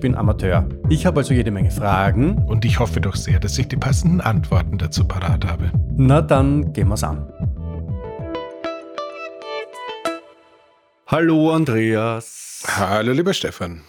bin 0.00 0.14
Amateur. 0.14 0.68
Ich 0.90 1.06
habe 1.06 1.20
also 1.20 1.32
jede 1.32 1.50
Menge 1.50 1.70
Fragen. 1.70 2.36
Und 2.46 2.66
ich 2.66 2.78
hoffe 2.78 3.00
doch 3.00 3.16
sehr, 3.16 3.40
dass 3.40 3.56
ich 3.56 3.66
die 3.68 3.76
passenden 3.76 4.20
Antworten 4.20 4.76
dazu 4.76 5.08
parat 5.08 5.46
habe. 5.46 5.72
Na 5.96 6.20
dann 6.20 6.72
gehen 6.74 6.88
wir's 6.88 7.02
an. 7.02 7.26
Hallo 11.06 11.52
Andreas. 11.52 12.62
Hallo 12.66 13.12
lieber 13.12 13.32
Stefan. 13.32 13.80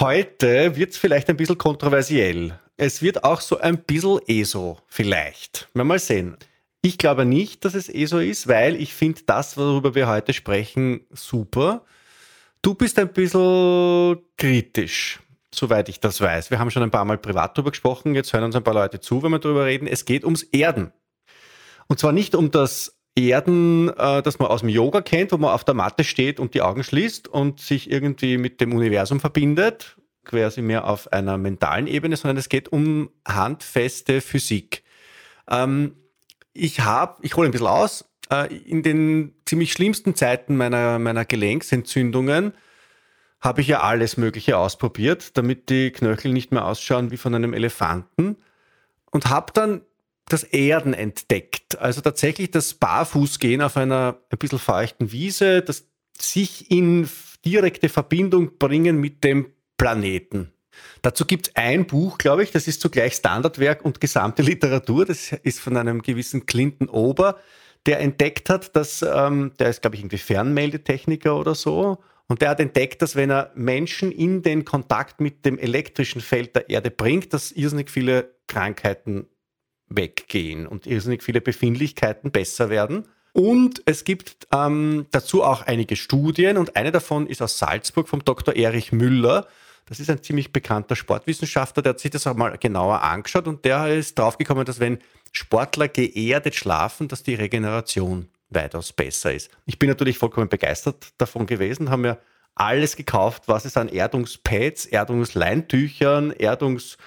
Heute 0.00 0.76
wird 0.76 0.90
es 0.90 0.98
vielleicht 0.98 1.30
ein 1.30 1.36
bisschen 1.36 1.58
kontroversiell. 1.58 2.58
Es 2.76 3.00
wird 3.00 3.22
auch 3.22 3.40
so 3.40 3.60
ein 3.60 3.78
bisschen 3.78 4.18
ESO, 4.26 4.78
vielleicht. 4.88 5.68
Mal, 5.74 5.84
mal 5.84 5.98
sehen. 6.00 6.36
Ich 6.82 6.98
glaube 6.98 7.24
nicht, 7.24 7.64
dass 7.64 7.74
es 7.74 7.88
ESO 7.88 8.18
ist, 8.18 8.48
weil 8.48 8.74
ich 8.74 8.94
finde 8.94 9.20
das, 9.26 9.56
worüber 9.56 9.94
wir 9.94 10.08
heute 10.08 10.32
sprechen, 10.32 11.02
super. 11.10 11.84
Du 12.62 12.74
bist 12.74 12.98
ein 12.98 13.08
bisschen 13.08 14.18
kritisch, 14.36 15.18
soweit 15.54 15.88
ich 15.88 16.00
das 16.00 16.20
weiß. 16.20 16.50
Wir 16.50 16.58
haben 16.58 16.70
schon 16.70 16.82
ein 16.82 16.90
paar 16.90 17.04
Mal 17.04 17.18
privat 17.18 17.56
darüber 17.56 17.70
gesprochen, 17.70 18.14
jetzt 18.14 18.32
hören 18.32 18.44
uns 18.44 18.56
ein 18.56 18.64
paar 18.64 18.74
Leute 18.74 19.00
zu, 19.00 19.22
wenn 19.22 19.30
wir 19.30 19.38
darüber 19.38 19.66
reden. 19.66 19.86
Es 19.86 20.04
geht 20.04 20.24
ums 20.24 20.42
Erden. 20.42 20.92
Und 21.88 21.98
zwar 21.98 22.12
nicht 22.12 22.34
um 22.34 22.50
das 22.50 23.00
Erden, 23.16 23.88
äh, 23.88 24.22
das 24.22 24.38
man 24.38 24.48
aus 24.48 24.60
dem 24.60 24.68
Yoga 24.68 25.00
kennt, 25.00 25.32
wo 25.32 25.36
man 25.36 25.50
auf 25.50 25.64
der 25.64 25.74
Matte 25.74 26.04
steht 26.04 26.38
und 26.38 26.54
die 26.54 26.62
Augen 26.62 26.84
schließt 26.84 27.28
und 27.28 27.60
sich 27.60 27.90
irgendwie 27.90 28.38
mit 28.38 28.60
dem 28.60 28.72
Universum 28.72 29.20
verbindet, 29.20 29.96
quasi 30.24 30.62
mehr 30.62 30.86
auf 30.86 31.12
einer 31.12 31.36
mentalen 31.36 31.86
Ebene, 31.86 32.16
sondern 32.16 32.36
es 32.36 32.48
geht 32.48 32.70
um 32.72 33.10
handfeste 33.26 34.20
Physik. 34.20 34.84
Ähm, 35.50 35.96
ich 36.52 36.80
habe, 36.80 37.16
ich 37.22 37.36
hole 37.36 37.48
ein 37.48 37.52
bisschen 37.52 37.66
aus, 37.66 38.04
äh, 38.30 38.54
in 38.54 38.82
den 38.82 39.34
ziemlich 39.44 39.72
schlimmsten 39.72 40.14
Zeiten 40.14 40.56
meiner, 40.56 40.98
meiner 40.98 41.24
Gelenksentzündungen 41.24 42.52
habe 43.40 43.62
ich 43.62 43.68
ja 43.68 43.80
alles 43.80 44.16
Mögliche 44.16 44.58
ausprobiert, 44.58 45.36
damit 45.36 45.70
die 45.70 45.90
Knöchel 45.90 46.32
nicht 46.32 46.52
mehr 46.52 46.64
ausschauen 46.66 47.10
wie 47.10 47.16
von 47.16 47.34
einem 47.34 47.54
Elefanten 47.54 48.36
und 49.10 49.28
habe 49.28 49.52
dann 49.52 49.82
das 50.28 50.44
Erden 50.44 50.94
entdeckt. 50.94 51.78
Also 51.78 52.00
tatsächlich 52.00 52.50
das 52.50 52.74
Barfußgehen 52.74 53.62
auf 53.62 53.76
einer 53.76 54.18
ein 54.30 54.38
bisschen 54.38 54.58
feuchten 54.58 55.10
Wiese, 55.12 55.62
das 55.62 55.86
sich 56.18 56.70
in 56.70 57.08
direkte 57.44 57.88
Verbindung 57.88 58.58
bringen 58.58 58.98
mit 59.00 59.24
dem 59.24 59.52
Planeten. 59.76 60.52
Dazu 61.02 61.24
gibt 61.24 61.48
es 61.48 61.56
ein 61.56 61.86
Buch, 61.86 62.18
glaube 62.18 62.42
ich, 62.42 62.52
das 62.52 62.68
ist 62.68 62.80
zugleich 62.80 63.14
Standardwerk 63.14 63.84
und 63.84 64.00
gesamte 64.00 64.42
Literatur. 64.42 65.06
Das 65.06 65.32
ist 65.32 65.60
von 65.60 65.76
einem 65.76 66.02
gewissen 66.02 66.46
Clinton 66.46 66.88
Ober, 66.88 67.38
der 67.86 68.00
entdeckt 68.00 68.50
hat, 68.50 68.76
dass, 68.76 69.02
ähm, 69.02 69.52
der 69.58 69.70
ist, 69.70 69.80
glaube 69.80 69.96
ich, 69.96 70.02
irgendwie 70.02 70.18
Fernmeldetechniker 70.18 71.36
oder 71.36 71.54
so, 71.54 71.98
und 72.30 72.42
der 72.42 72.50
hat 72.50 72.60
entdeckt, 72.60 73.02
dass 73.02 73.16
wenn 73.16 73.28
er 73.28 73.50
Menschen 73.56 74.12
in 74.12 74.42
den 74.42 74.64
Kontakt 74.64 75.20
mit 75.20 75.44
dem 75.44 75.58
elektrischen 75.58 76.20
Feld 76.20 76.54
der 76.54 76.70
Erde 76.70 76.92
bringt, 76.92 77.34
dass 77.34 77.50
irrsinnig 77.50 77.90
viele 77.90 78.36
Krankheiten 78.46 79.26
weggehen 79.88 80.68
und 80.68 80.86
irrsinnig 80.86 81.24
viele 81.24 81.40
Befindlichkeiten 81.40 82.30
besser 82.30 82.70
werden. 82.70 83.08
Und 83.32 83.82
es 83.84 84.04
gibt 84.04 84.46
ähm, 84.54 85.06
dazu 85.10 85.42
auch 85.42 85.62
einige 85.62 85.96
Studien 85.96 86.56
und 86.56 86.76
eine 86.76 86.92
davon 86.92 87.26
ist 87.26 87.42
aus 87.42 87.58
Salzburg 87.58 88.08
vom 88.08 88.24
Dr. 88.24 88.54
Erich 88.54 88.92
Müller. 88.92 89.48
Das 89.86 89.98
ist 89.98 90.08
ein 90.08 90.22
ziemlich 90.22 90.52
bekannter 90.52 90.94
Sportwissenschaftler, 90.94 91.82
der 91.82 91.90
hat 91.94 91.98
sich 91.98 92.12
das 92.12 92.28
auch 92.28 92.36
mal 92.36 92.56
genauer 92.58 93.02
angeschaut 93.02 93.48
und 93.48 93.64
der 93.64 93.88
ist 93.88 94.16
draufgekommen, 94.16 94.64
dass 94.64 94.78
wenn 94.78 95.00
Sportler 95.32 95.88
geerdet 95.88 96.54
schlafen, 96.54 97.08
dass 97.08 97.24
die 97.24 97.34
Regeneration 97.34 98.28
weitaus 98.50 98.92
besser 98.92 99.32
ist. 99.32 99.50
Ich 99.66 99.78
bin 99.78 99.88
natürlich 99.88 100.18
vollkommen 100.18 100.48
begeistert 100.48 101.08
davon 101.18 101.46
gewesen, 101.46 101.90
haben 101.90 102.02
mir 102.02 102.18
alles 102.54 102.96
gekauft, 102.96 103.44
was 103.46 103.64
es 103.64 103.76
an 103.76 103.88
Erdungspads, 103.88 104.86
Erdungsleintüchern, 104.86 106.32
Erdungs 106.32 106.98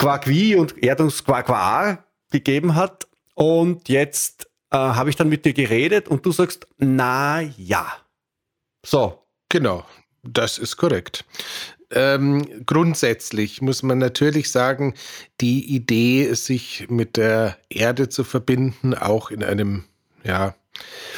und 0.00 0.82
Erdungsquaqua 0.82 2.04
gegeben 2.30 2.74
hat. 2.74 3.06
Und 3.34 3.88
jetzt 3.88 4.48
äh, 4.70 4.76
habe 4.76 5.10
ich 5.10 5.16
dann 5.16 5.28
mit 5.28 5.44
dir 5.44 5.52
geredet 5.52 6.08
und 6.08 6.26
du 6.26 6.32
sagst, 6.32 6.66
na 6.78 7.40
ja. 7.40 7.86
So. 8.84 9.22
Genau. 9.48 9.84
Das 10.22 10.56
ist 10.56 10.76
korrekt. 10.76 11.24
Ähm, 11.90 12.64
grundsätzlich 12.64 13.60
muss 13.60 13.82
man 13.82 13.98
natürlich 13.98 14.50
sagen, 14.50 14.94
die 15.42 15.74
Idee, 15.74 16.32
sich 16.32 16.86
mit 16.88 17.18
der 17.18 17.58
Erde 17.68 18.08
zu 18.08 18.24
verbinden, 18.24 18.94
auch 18.94 19.30
in 19.30 19.44
einem 19.44 19.84
ja, 20.24 20.54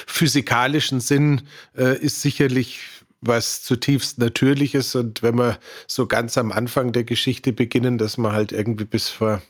physikalischen 0.06 1.00
Sinn, 1.00 1.42
äh, 1.76 1.97
ist 1.98 2.22
sicherlich 2.22 2.81
was 3.20 3.62
zutiefst 3.62 4.19
Natürliches. 4.19 4.94
Und 4.94 5.22
wenn 5.22 5.37
wir 5.37 5.59
so 5.87 6.06
ganz 6.06 6.37
am 6.38 6.53
Anfang 6.53 6.92
der 6.92 7.04
Geschichte 7.04 7.53
beginnen, 7.53 7.98
dass 7.98 8.19
man 8.19 8.32
halt 8.32 8.53
irgendwie 8.53 8.84
bis 8.84 9.09
vor 9.09 9.43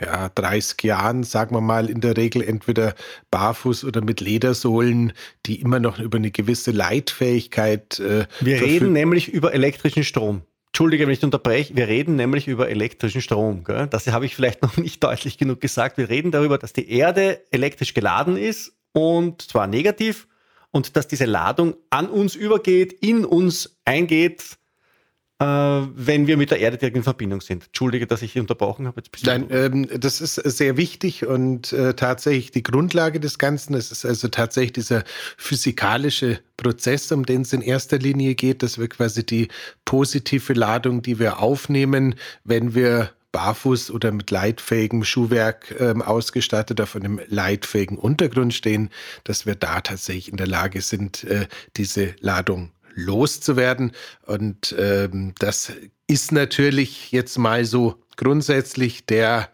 ja, 0.00 0.28
30 0.34 0.82
Jahren, 0.82 1.22
sagen 1.22 1.54
wir 1.54 1.60
mal, 1.60 1.88
in 1.88 2.00
der 2.00 2.16
Regel 2.16 2.42
entweder 2.42 2.94
barfuß 3.30 3.84
oder 3.84 4.02
mit 4.02 4.20
Ledersohlen, 4.20 5.12
die 5.46 5.60
immer 5.60 5.80
noch 5.80 5.98
über 5.98 6.18
eine 6.18 6.30
gewisse 6.30 6.70
Leitfähigkeit. 6.70 7.98
Äh, 7.98 8.26
wir 8.40 8.60
reden 8.60 8.92
nämlich 8.92 9.28
über 9.28 9.54
elektrischen 9.54 10.04
Strom. 10.04 10.42
Entschuldige, 10.76 11.06
wenn 11.06 11.14
ich 11.14 11.24
unterbreche. 11.24 11.74
Wir 11.74 11.88
reden 11.88 12.16
nämlich 12.16 12.48
über 12.48 12.68
elektrischen 12.68 13.22
Strom. 13.22 13.64
Gell? 13.64 13.86
Das 13.86 14.06
habe 14.08 14.26
ich 14.26 14.36
vielleicht 14.36 14.60
noch 14.62 14.76
nicht 14.76 15.02
deutlich 15.02 15.38
genug 15.38 15.58
gesagt. 15.58 15.96
Wir 15.96 16.10
reden 16.10 16.32
darüber, 16.32 16.58
dass 16.58 16.74
die 16.74 16.90
Erde 16.90 17.40
elektrisch 17.50 17.94
geladen 17.94 18.36
ist 18.36 18.76
und 18.92 19.40
zwar 19.40 19.68
negativ 19.68 20.28
und 20.72 20.94
dass 20.94 21.08
diese 21.08 21.24
Ladung 21.24 21.76
an 21.88 22.10
uns 22.10 22.34
übergeht, 22.34 22.92
in 22.92 23.24
uns 23.24 23.78
eingeht 23.86 24.58
wenn 25.38 26.26
wir 26.26 26.38
mit 26.38 26.50
der 26.50 26.60
Erde 26.60 26.78
direkt 26.78 26.96
in 26.96 27.02
Verbindung 27.02 27.42
sind. 27.42 27.66
Entschuldige, 27.66 28.06
dass 28.06 28.22
ich 28.22 28.32
hier 28.32 28.40
unterbrochen 28.40 28.86
habe. 28.86 29.02
Nein, 29.24 29.46
ähm, 29.50 29.86
das 30.00 30.22
ist 30.22 30.36
sehr 30.36 30.78
wichtig 30.78 31.26
und 31.26 31.72
äh, 31.72 31.92
tatsächlich 31.94 32.52
die 32.52 32.62
Grundlage 32.62 33.20
des 33.20 33.38
Ganzen. 33.38 33.74
Es 33.74 33.92
ist 33.92 34.06
also 34.06 34.28
tatsächlich 34.28 34.72
dieser 34.72 35.04
physikalische 35.36 36.40
Prozess, 36.56 37.12
um 37.12 37.26
den 37.26 37.42
es 37.42 37.52
in 37.52 37.60
erster 37.60 37.98
Linie 37.98 38.34
geht, 38.34 38.62
dass 38.62 38.78
wir 38.78 38.88
quasi 38.88 39.26
die 39.26 39.48
positive 39.84 40.54
Ladung, 40.54 41.02
die 41.02 41.18
wir 41.18 41.38
aufnehmen, 41.40 42.14
wenn 42.44 42.74
wir 42.74 43.10
barfuß 43.36 43.90
oder 43.90 44.12
mit 44.12 44.30
leitfähigem 44.30 45.04
Schuhwerk 45.04 45.74
ähm, 45.78 46.00
ausgestattet 46.00 46.80
auf 46.80 46.96
einem 46.96 47.20
leitfähigen 47.28 47.98
Untergrund 47.98 48.54
stehen, 48.54 48.88
dass 49.24 49.44
wir 49.44 49.54
da 49.54 49.82
tatsächlich 49.82 50.30
in 50.30 50.38
der 50.38 50.46
Lage 50.46 50.80
sind, 50.80 51.24
äh, 51.24 51.46
diese 51.76 52.14
Ladung 52.20 52.70
loszuwerden. 52.96 53.92
Und 54.26 54.74
ähm, 54.76 55.34
das 55.38 55.72
ist 56.08 56.32
natürlich 56.32 57.12
jetzt 57.12 57.38
mal 57.38 57.64
so 57.64 58.02
grundsätzlich 58.16 59.06
der 59.06 59.48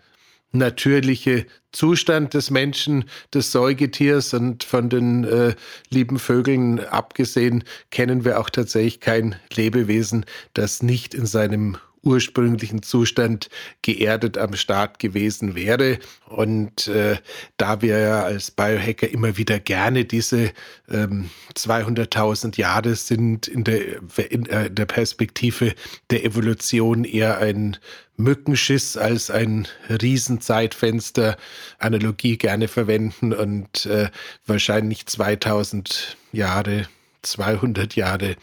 natürliche 0.52 1.46
Zustand 1.72 2.34
des 2.34 2.50
Menschen, 2.50 3.04
des 3.32 3.52
Säugetiers 3.52 4.34
und 4.34 4.64
von 4.64 4.88
den 4.88 5.24
äh, 5.24 5.54
lieben 5.90 6.18
Vögeln 6.18 6.80
abgesehen, 6.80 7.64
kennen 7.90 8.24
wir 8.24 8.38
auch 8.38 8.50
tatsächlich 8.50 9.00
kein 9.00 9.36
Lebewesen, 9.54 10.26
das 10.52 10.82
nicht 10.82 11.14
in 11.14 11.26
seinem 11.26 11.78
ursprünglichen 12.02 12.82
Zustand 12.82 13.48
geerdet 13.82 14.38
am 14.38 14.54
Start 14.54 14.98
gewesen 14.98 15.54
wäre. 15.54 15.98
Und 16.28 16.88
äh, 16.88 17.16
da 17.56 17.82
wir 17.82 17.98
ja 17.98 18.22
als 18.22 18.50
Biohacker 18.50 19.08
immer 19.08 19.36
wieder 19.36 19.58
gerne 19.60 20.04
diese 20.04 20.52
ähm, 20.90 21.30
200.000 21.54 22.58
Jahre 22.58 22.94
sind 22.96 23.48
in 23.48 23.64
der, 23.64 24.00
in 24.30 24.46
äh, 24.46 24.70
der 24.70 24.86
Perspektive 24.86 25.74
der 26.10 26.24
Evolution 26.24 27.04
eher 27.04 27.38
ein 27.38 27.76
Mückenschiss 28.16 28.96
als 28.96 29.30
ein 29.30 29.66
Riesenzeitfenster 29.88 31.36
Analogie 31.78 32.36
gerne 32.36 32.68
verwenden 32.68 33.32
und 33.32 33.86
äh, 33.86 34.10
wahrscheinlich 34.46 35.06
2000 35.06 36.16
Jahre 36.32 36.86
200 37.22 37.96
Jahre, 37.96 38.36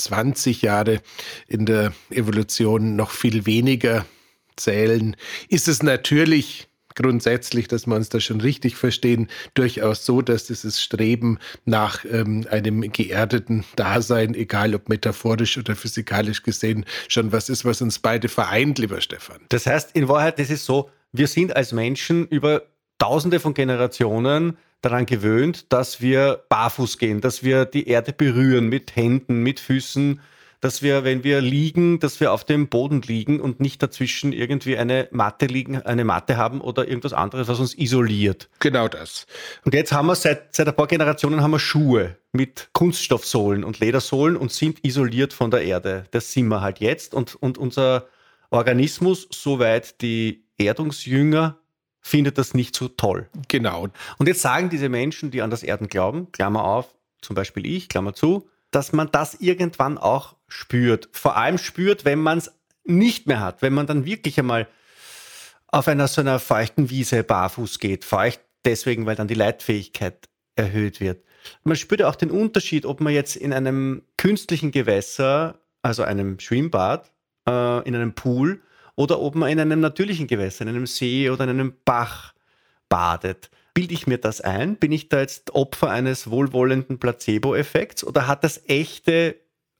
20 0.00 0.62
Jahre 0.62 1.00
in 1.46 1.66
der 1.66 1.92
Evolution 2.10 2.96
noch 2.96 3.10
viel 3.10 3.46
weniger 3.46 4.06
zählen, 4.56 5.16
ist 5.48 5.68
es 5.68 5.82
natürlich 5.82 6.68
grundsätzlich, 6.94 7.68
dass 7.68 7.86
wir 7.86 7.94
uns 7.94 8.08
da 8.08 8.20
schon 8.20 8.40
richtig 8.40 8.76
verstehen, 8.76 9.28
durchaus 9.54 10.04
so, 10.04 10.22
dass 10.22 10.46
dieses 10.46 10.82
Streben 10.82 11.38
nach 11.64 12.04
ähm, 12.04 12.46
einem 12.50 12.80
geerdeten 12.92 13.64
Dasein, 13.76 14.34
egal 14.34 14.74
ob 14.74 14.88
metaphorisch 14.88 15.56
oder 15.56 15.76
physikalisch 15.76 16.42
gesehen, 16.42 16.84
schon 17.08 17.32
was 17.32 17.48
ist, 17.48 17.64
was 17.64 17.80
uns 17.80 17.98
beide 17.98 18.28
vereint, 18.28 18.78
lieber 18.78 19.00
Stefan. 19.00 19.40
Das 19.48 19.66
heißt, 19.66 19.94
in 19.94 20.08
Wahrheit, 20.08 20.38
das 20.38 20.50
ist 20.50 20.64
so, 20.64 20.90
wir 21.12 21.26
sind 21.26 21.56
als 21.56 21.72
Menschen 21.72 22.26
über 22.26 22.62
tausende 22.98 23.40
von 23.40 23.54
Generationen 23.54 24.58
daran 24.80 25.06
gewöhnt, 25.06 25.72
dass 25.72 26.00
wir 26.00 26.44
barfuß 26.48 26.98
gehen, 26.98 27.20
dass 27.20 27.42
wir 27.42 27.64
die 27.64 27.88
Erde 27.88 28.12
berühren 28.12 28.68
mit 28.68 28.96
Händen, 28.96 29.42
mit 29.42 29.60
Füßen, 29.60 30.20
dass 30.60 30.82
wir, 30.82 31.04
wenn 31.04 31.24
wir 31.24 31.40
liegen, 31.40 32.00
dass 32.00 32.20
wir 32.20 32.32
auf 32.32 32.44
dem 32.44 32.68
Boden 32.68 33.00
liegen 33.02 33.40
und 33.40 33.60
nicht 33.60 33.82
dazwischen 33.82 34.32
irgendwie 34.32 34.76
eine 34.76 35.08
Matte 35.10 35.46
liegen, 35.46 35.80
eine 35.80 36.04
Matte 36.04 36.36
haben 36.36 36.60
oder 36.60 36.86
irgendwas 36.86 37.14
anderes, 37.14 37.48
was 37.48 37.60
uns 37.60 37.76
isoliert. 37.76 38.50
Genau 38.58 38.86
das. 38.86 39.26
Und 39.64 39.74
jetzt 39.74 39.92
haben 39.92 40.06
wir 40.06 40.14
seit, 40.14 40.54
seit 40.54 40.68
ein 40.68 40.76
paar 40.76 40.86
Generationen 40.86 41.42
haben 41.42 41.52
wir 41.52 41.58
Schuhe 41.58 42.16
mit 42.32 42.68
Kunststoffsohlen 42.74 43.64
und 43.64 43.80
Ledersohlen 43.80 44.36
und 44.36 44.52
sind 44.52 44.84
isoliert 44.84 45.32
von 45.32 45.50
der 45.50 45.62
Erde. 45.62 46.04
Das 46.10 46.32
sind 46.32 46.48
wir 46.48 46.60
halt 46.60 46.78
jetzt 46.80 47.14
und, 47.14 47.36
und 47.36 47.56
unser 47.56 48.06
Organismus, 48.50 49.28
soweit 49.30 50.02
die 50.02 50.44
Erdungsjünger 50.58 51.59
findet 52.00 52.38
das 52.38 52.54
nicht 52.54 52.74
so 52.74 52.88
toll. 52.88 53.28
Genau. 53.48 53.88
Und 54.18 54.26
jetzt 54.26 54.42
sagen 54.42 54.70
diese 54.70 54.88
Menschen, 54.88 55.30
die 55.30 55.42
an 55.42 55.50
das 55.50 55.62
Erden 55.62 55.88
glauben, 55.88 56.32
Klammer 56.32 56.64
auf, 56.64 56.94
zum 57.20 57.34
Beispiel 57.34 57.66
ich, 57.66 57.88
Klammer 57.88 58.14
zu, 58.14 58.48
dass 58.70 58.92
man 58.92 59.10
das 59.10 59.34
irgendwann 59.34 59.98
auch 59.98 60.36
spürt. 60.48 61.08
Vor 61.12 61.36
allem 61.36 61.58
spürt, 61.58 62.04
wenn 62.04 62.20
man 62.20 62.38
es 62.38 62.52
nicht 62.84 63.26
mehr 63.26 63.40
hat, 63.40 63.62
wenn 63.62 63.74
man 63.74 63.86
dann 63.86 64.04
wirklich 64.04 64.38
einmal 64.38 64.66
auf 65.68 65.86
einer 65.88 66.08
so 66.08 66.20
einer 66.20 66.38
feuchten 66.38 66.90
Wiese 66.90 67.22
barfuß 67.22 67.78
geht. 67.78 68.04
Feucht 68.04 68.40
deswegen, 68.64 69.06
weil 69.06 69.16
dann 69.16 69.28
die 69.28 69.34
Leitfähigkeit 69.34 70.28
erhöht 70.56 71.00
wird. 71.00 71.24
Man 71.64 71.76
spürt 71.76 72.02
auch 72.02 72.16
den 72.16 72.30
Unterschied, 72.30 72.84
ob 72.84 73.00
man 73.00 73.12
jetzt 73.12 73.36
in 73.36 73.52
einem 73.52 74.02
künstlichen 74.16 74.72
Gewässer, 74.72 75.60
also 75.82 76.02
einem 76.02 76.38
Schwimmbad, 76.38 77.10
äh, 77.48 77.86
in 77.88 77.94
einem 77.94 78.14
Pool 78.14 78.62
oder 78.96 79.20
ob 79.20 79.34
man 79.34 79.50
in 79.50 79.60
einem 79.60 79.80
natürlichen 79.80 80.26
Gewässer, 80.26 80.62
in 80.62 80.68
einem 80.68 80.86
See 80.86 81.30
oder 81.30 81.44
in 81.44 81.50
einem 81.50 81.74
Bach 81.84 82.34
badet. 82.88 83.50
Bilde 83.72 83.94
ich 83.94 84.06
mir 84.06 84.18
das 84.18 84.40
ein? 84.40 84.76
Bin 84.76 84.92
ich 84.92 85.08
da 85.08 85.20
jetzt 85.20 85.54
Opfer 85.54 85.90
eines 85.90 86.30
wohlwollenden 86.30 86.98
Placebo-Effekts 86.98 88.04
oder 88.04 88.26
hat 88.26 88.44
das 88.44 88.60
echte 88.66 89.36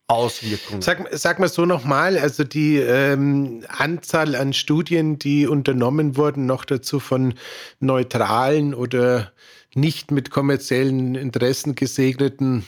Auswirkungen? 0.07 0.83
Sag, 0.83 1.09
sag 1.13 1.39
mal 1.39 1.49
so 1.49 1.67
nochmal, 1.67 2.17
also 2.19 2.45
die 2.45 2.79
ähm, 2.79 3.65
Anzahl 3.69 4.35
an 4.37 4.53
Studien, 4.53 5.19
die 5.19 5.47
unternommen 5.47 6.17
wurden, 6.17 6.47
noch 6.47 6.65
dazu 6.65 7.01
von 7.01 7.35
neutralen 7.81 8.75
oder 8.75 9.33
nicht 9.75 10.11
mit 10.11 10.31
kommerziellen 10.31 11.15
Interessen 11.15 11.75
gesegneten 11.75 12.65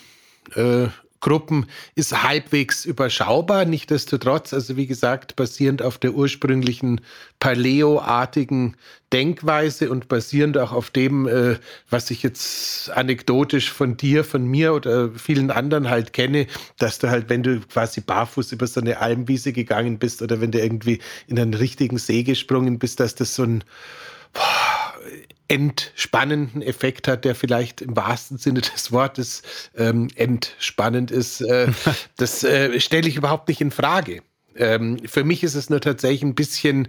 äh, 0.55 0.89
Gruppen 1.23 1.67
ist 1.95 2.23
halbwegs 2.23 2.85
überschaubar. 2.85 3.65
Nichtsdestotrotz, 3.65 4.53
also 4.53 4.77
wie 4.77 4.87
gesagt, 4.87 5.37
basierend 5.37 5.81
auf 5.81 5.97
der 5.97 6.13
ursprünglichen 6.13 7.01
Paleo-artigen 7.41 8.77
Denkweise 9.13 9.91
und 9.91 10.09
basierend 10.09 10.59
auch 10.59 10.73
auf 10.73 10.91
dem, 10.91 11.27
äh, 11.27 11.57
was 11.89 12.11
ich 12.11 12.23
jetzt 12.23 12.91
anekdotisch 12.91 13.71
von 13.71 13.97
dir, 13.97 14.25
von 14.25 14.45
mir 14.45 14.75
oder 14.75 15.11
vielen 15.11 15.51
anderen 15.51 15.89
halt 15.89 16.13
kenne, 16.13 16.47
dass 16.79 16.99
du 16.99 17.09
halt, 17.09 17.29
wenn 17.29 17.43
du 17.43 17.61
quasi 17.61 18.01
barfuß 18.01 18.53
über 18.53 18.67
so 18.67 18.81
eine 18.81 18.99
Almwiese 18.99 19.53
gegangen 19.53 19.99
bist 19.99 20.23
oder 20.23 20.41
wenn 20.41 20.51
du 20.51 20.61
irgendwie 20.61 21.01
in 21.29 21.39
einen 21.39 21.55
richtigen 21.55 21.99
See 21.99 22.23
gesprungen 22.23 22.79
bist, 22.79 23.01
dass 23.01 23.15
das 23.15 23.35
so 23.35 23.45
ein 23.45 23.65
boah, 24.33 24.72
entspannenden 25.53 26.63
Effekt 26.63 27.07
hat, 27.07 27.27
der 27.27 27.35
vielleicht 27.35 27.83
im 27.83 27.95
wahrsten 27.95 28.39
Sinne 28.39 28.63
des 28.63 28.91
Wortes 28.91 29.43
ähm, 29.77 30.09
entspannend 30.15 31.11
ist. 31.11 31.43
Äh, 31.43 31.69
das 32.17 32.43
äh, 32.43 32.81
stelle 32.81 33.07
ich 33.07 33.17
überhaupt 33.17 33.49
nicht 33.49 33.61
in 33.61 33.71
Frage. 33.71 34.23
Ähm, 34.57 34.99
für 35.07 35.25
mich 35.25 35.43
ist 35.43 35.55
es 35.55 35.71
nur 35.71 35.81
tatsächlich 35.81 36.23
ein 36.23 36.35
bisschen 36.35 36.89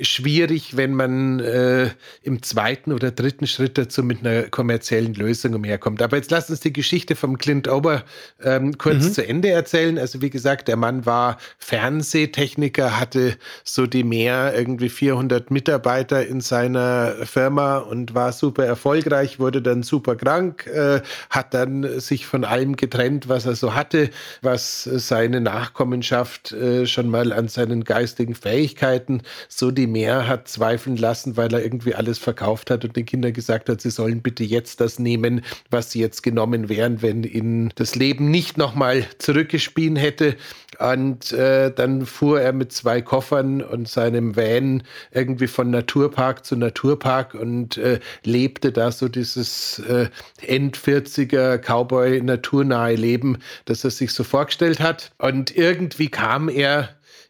schwierig, 0.00 0.76
wenn 0.76 0.94
man 0.94 1.40
äh, 1.40 1.90
im 2.22 2.42
zweiten 2.42 2.92
oder 2.92 3.10
dritten 3.10 3.46
Schritt 3.46 3.78
dazu 3.78 4.02
mit 4.02 4.20
einer 4.20 4.44
kommerziellen 4.44 5.14
Lösung 5.14 5.54
umherkommt. 5.54 6.02
Aber 6.02 6.16
jetzt 6.16 6.30
lass 6.30 6.50
uns 6.50 6.60
die 6.60 6.72
Geschichte 6.72 7.16
vom 7.16 7.38
Clint 7.38 7.68
Ober 7.68 8.04
ähm, 8.42 8.78
kurz 8.78 9.04
mhm. 9.04 9.12
zu 9.12 9.26
Ende 9.26 9.50
erzählen. 9.50 9.98
Also 9.98 10.22
wie 10.22 10.30
gesagt, 10.30 10.68
der 10.68 10.76
Mann 10.76 11.06
war 11.06 11.38
Fernsehtechniker, 11.58 12.98
hatte 12.98 13.36
so 13.64 13.86
die 13.86 14.04
mehr 14.04 14.54
irgendwie 14.56 14.88
400 14.88 15.50
Mitarbeiter 15.50 16.26
in 16.26 16.40
seiner 16.40 17.14
Firma 17.24 17.78
und 17.78 18.14
war 18.14 18.32
super 18.32 18.64
erfolgreich, 18.64 19.38
wurde 19.38 19.62
dann 19.62 19.82
super 19.82 20.16
krank, 20.16 20.66
äh, 20.66 21.00
hat 21.30 21.54
dann 21.54 22.00
sich 22.00 22.26
von 22.26 22.44
allem 22.44 22.76
getrennt, 22.76 23.28
was 23.28 23.46
er 23.46 23.54
so 23.54 23.74
hatte, 23.74 24.10
was 24.42 24.84
seine 24.84 25.40
Nachkommenschaft 25.40 26.52
äh, 26.52 26.85
schon 26.86 27.08
mal 27.10 27.32
an 27.32 27.48
seinen 27.48 27.84
geistigen 27.84 28.34
Fähigkeiten 28.34 29.22
so 29.48 29.70
die 29.70 29.86
Mehr 29.86 30.26
hat 30.26 30.48
zweifeln 30.48 30.96
lassen, 30.96 31.36
weil 31.36 31.52
er 31.52 31.62
irgendwie 31.62 31.94
alles 31.94 32.18
verkauft 32.18 32.70
hat 32.70 32.84
und 32.84 32.96
den 32.96 33.06
Kindern 33.06 33.32
gesagt 33.32 33.68
hat, 33.68 33.80
sie 33.80 33.90
sollen 33.90 34.22
bitte 34.22 34.44
jetzt 34.44 34.80
das 34.80 34.98
nehmen, 34.98 35.42
was 35.70 35.90
sie 35.90 36.00
jetzt 36.00 36.22
genommen 36.22 36.68
wären, 36.68 37.02
wenn 37.02 37.24
ihnen 37.24 37.72
das 37.76 37.94
Leben 37.94 38.30
nicht 38.30 38.58
nochmal 38.58 39.04
zurückgespielt 39.18 39.98
hätte. 39.98 40.36
Und 40.78 41.32
äh, 41.32 41.72
dann 41.72 42.04
fuhr 42.04 42.40
er 42.40 42.52
mit 42.52 42.72
zwei 42.72 43.00
Koffern 43.00 43.62
und 43.62 43.88
seinem 43.88 44.36
Van 44.36 44.82
irgendwie 45.10 45.46
von 45.46 45.70
Naturpark 45.70 46.44
zu 46.44 46.56
Naturpark 46.56 47.34
und 47.34 47.78
äh, 47.78 48.00
lebte 48.24 48.72
da 48.72 48.92
so 48.92 49.08
dieses 49.08 49.78
äh, 49.80 50.08
End-40er 50.42 51.58
Cowboy-naturnahe 51.58 52.94
Leben, 52.94 53.38
das 53.64 53.84
er 53.84 53.90
sich 53.90 54.12
so 54.12 54.24
vorgestellt 54.24 54.80
hat. 54.80 55.12
Und 55.18 55.56
irgendwie 55.56 56.08
kam 56.08 56.48
er 56.48 56.75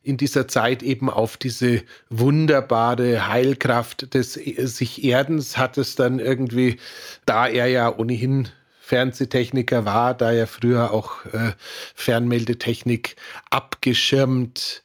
in 0.02 0.16
dieser 0.16 0.48
Zeit 0.48 0.82
eben 0.82 1.10
auf 1.10 1.36
diese 1.36 1.82
wunderbare 2.10 3.28
Heilkraft 3.28 4.14
des 4.14 4.36
äh, 4.36 4.66
sich 4.66 5.04
Erdens 5.04 5.58
hat 5.58 5.78
es 5.78 5.96
dann 5.96 6.18
irgendwie, 6.18 6.78
da 7.24 7.46
er 7.46 7.66
ja 7.66 7.96
ohnehin 7.96 8.48
Fernsehtechniker 8.80 9.84
war, 9.84 10.14
da 10.14 10.30
er 10.30 10.46
früher 10.46 10.92
auch 10.92 11.24
äh, 11.26 11.52
Fernmeldetechnik 11.94 13.16
abgeschirmt 13.50 14.84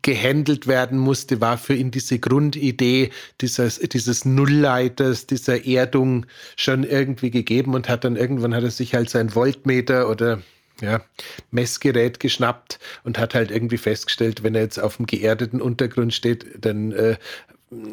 gehandelt 0.00 0.66
werden 0.66 0.98
musste, 0.98 1.42
war 1.42 1.58
für 1.58 1.74
ihn 1.74 1.90
diese 1.90 2.18
Grundidee 2.18 3.10
dieses, 3.40 3.78
dieses 3.78 4.24
Nullleiters, 4.24 5.26
dieser 5.26 5.66
Erdung 5.66 6.24
schon 6.56 6.84
irgendwie 6.84 7.30
gegeben 7.30 7.74
und 7.74 7.88
hat 7.90 8.04
dann 8.04 8.16
irgendwann 8.16 8.54
hat 8.54 8.64
er 8.64 8.70
sich 8.70 8.94
halt 8.94 9.10
sein 9.10 9.30
Voltmeter 9.30 10.08
oder 10.08 10.40
ja, 10.80 11.02
Messgerät 11.50 12.20
geschnappt 12.20 12.78
und 13.04 13.18
hat 13.18 13.34
halt 13.34 13.50
irgendwie 13.50 13.78
festgestellt, 13.78 14.42
wenn 14.42 14.54
er 14.54 14.62
jetzt 14.62 14.78
auf 14.78 14.96
dem 14.96 15.06
geerdeten 15.06 15.60
Untergrund 15.60 16.14
steht, 16.14 16.46
dann 16.58 16.92
äh, 16.92 17.16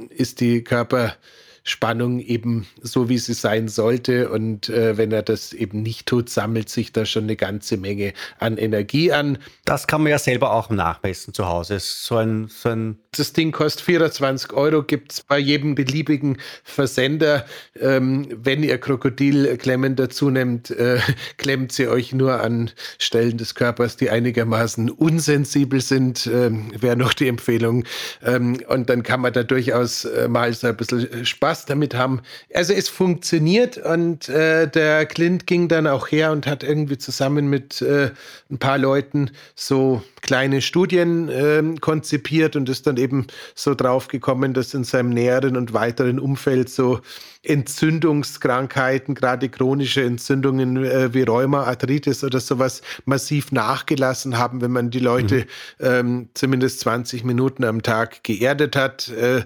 ist 0.10 0.40
die 0.40 0.64
Körper 0.64 1.16
Spannung 1.64 2.20
eben 2.20 2.68
so, 2.82 3.10
wie 3.10 3.18
sie 3.18 3.34
sein 3.34 3.68
sollte. 3.68 4.30
Und 4.30 4.70
äh, 4.70 4.98
wenn 4.98 5.12
er 5.12 5.22
das 5.22 5.54
eben 5.54 5.84
nicht 5.84 6.08
tut, 6.08 6.30
sammelt 6.30 6.70
sich 6.70 6.92
da 6.92 7.06
schon 7.06 7.24
eine 7.24 7.36
ganze 7.36 7.78
Menge 7.78 8.14
an 8.40 8.58
Energie 8.58 9.12
an. 9.12 9.38
Das 9.66 9.88
kann 9.88 10.02
man 10.02 10.12
ja 10.12 10.20
selber 10.20 10.54
auch 10.54 10.70
nachmessen 10.70 11.34
zu 11.34 11.48
Hause. 11.48 11.78
So 11.80 12.18
ein, 12.18 12.48
so 12.48 12.70
ein 12.70 12.98
das 13.12 13.34
Ding 13.34 13.52
kostet 13.52 13.86
24 13.86 14.54
Euro, 14.54 14.84
gibt 14.84 15.12
es 15.12 15.22
bei 15.22 15.38
jedem 15.38 15.76
beliebigen 15.76 16.38
Versender. 16.64 17.46
Ähm, 17.80 18.28
wenn 18.32 18.64
ihr 18.64 18.78
Krokodilklemmen 18.78 19.96
dazu 19.96 20.30
nehmt, 20.30 20.72
äh, 20.72 21.00
klemmt 21.38 21.74
sie 21.74 21.88
euch 21.88 22.14
nur 22.14 22.42
an 22.42 22.72
Stellen 22.98 23.38
des 23.38 23.54
Körpers, 23.54 23.98
die 23.98 24.10
einigermaßen 24.10 24.90
unsensibel 24.90 25.82
sind, 25.82 26.26
ähm, 26.28 26.72
wäre 26.80 26.96
noch 26.96 27.14
die 27.14 27.28
Empfehlung. 27.28 27.84
Ähm, 28.24 28.62
und 28.68 28.90
dann 28.90 29.04
kann 29.04 29.22
man 29.22 29.34
da 29.34 29.44
durchaus 29.44 30.06
äh, 30.06 30.28
mal 30.28 30.54
so 30.54 30.68
ein 30.68 30.78
bisschen 30.78 31.26
Spaß 31.26 31.51
Spaß 31.52 31.66
damit 31.66 31.96
haben. 31.96 32.22
Also 32.54 32.74
es 32.74 32.90
funktioniert 32.90 33.78
und 33.78 34.30
äh, 34.30 34.68
der 34.68 35.06
Clint 35.06 35.48
ging 35.48 35.68
dann 35.68 35.88
auch 35.88 36.08
her 36.12 36.32
und 36.32 36.48
hat 36.48 36.64
irgendwie 36.64 36.98
zusammen 36.98 37.50
mit 37.50 37.82
äh, 37.82 38.12
ein 38.50 38.58
paar 38.58 38.78
Leuten 38.78 39.32
so 39.56 40.02
kleine 40.22 40.62
Studien 40.62 41.30
äh, 41.30 41.64
konzipiert 41.80 42.56
und 42.56 42.70
ist 42.70 42.88
dann 42.88 42.98
eben 42.98 43.28
so 43.56 43.76
drauf 43.76 44.08
gekommen, 44.08 44.54
dass 44.54 44.74
in 44.74 44.84
seinem 44.84 45.10
näheren 45.10 45.58
und 45.58 45.74
weiteren 45.74 46.20
Umfeld 46.20 46.70
so 46.70 47.02
Entzündungskrankheiten, 47.44 49.16
gerade 49.16 49.50
chronische 49.50 50.04
Entzündungen 50.04 50.86
äh, 50.86 51.12
wie 51.14 51.24
Rheuma, 51.24 51.64
Arthritis 51.64 52.24
oder 52.24 52.40
sowas 52.40 52.84
massiv 53.06 53.52
nachgelassen 53.52 54.38
haben, 54.38 54.62
wenn 54.62 54.72
man 54.72 54.92
die 54.92 55.00
Leute 55.00 55.48
mhm. 55.80 55.86
ähm, 55.86 56.30
zumindest 56.36 56.82
20 56.82 57.24
Minuten 57.24 57.64
am 57.64 57.82
Tag 57.82 58.24
geerdet 58.24 58.76
hat, 58.76 59.10
äh, 59.10 59.44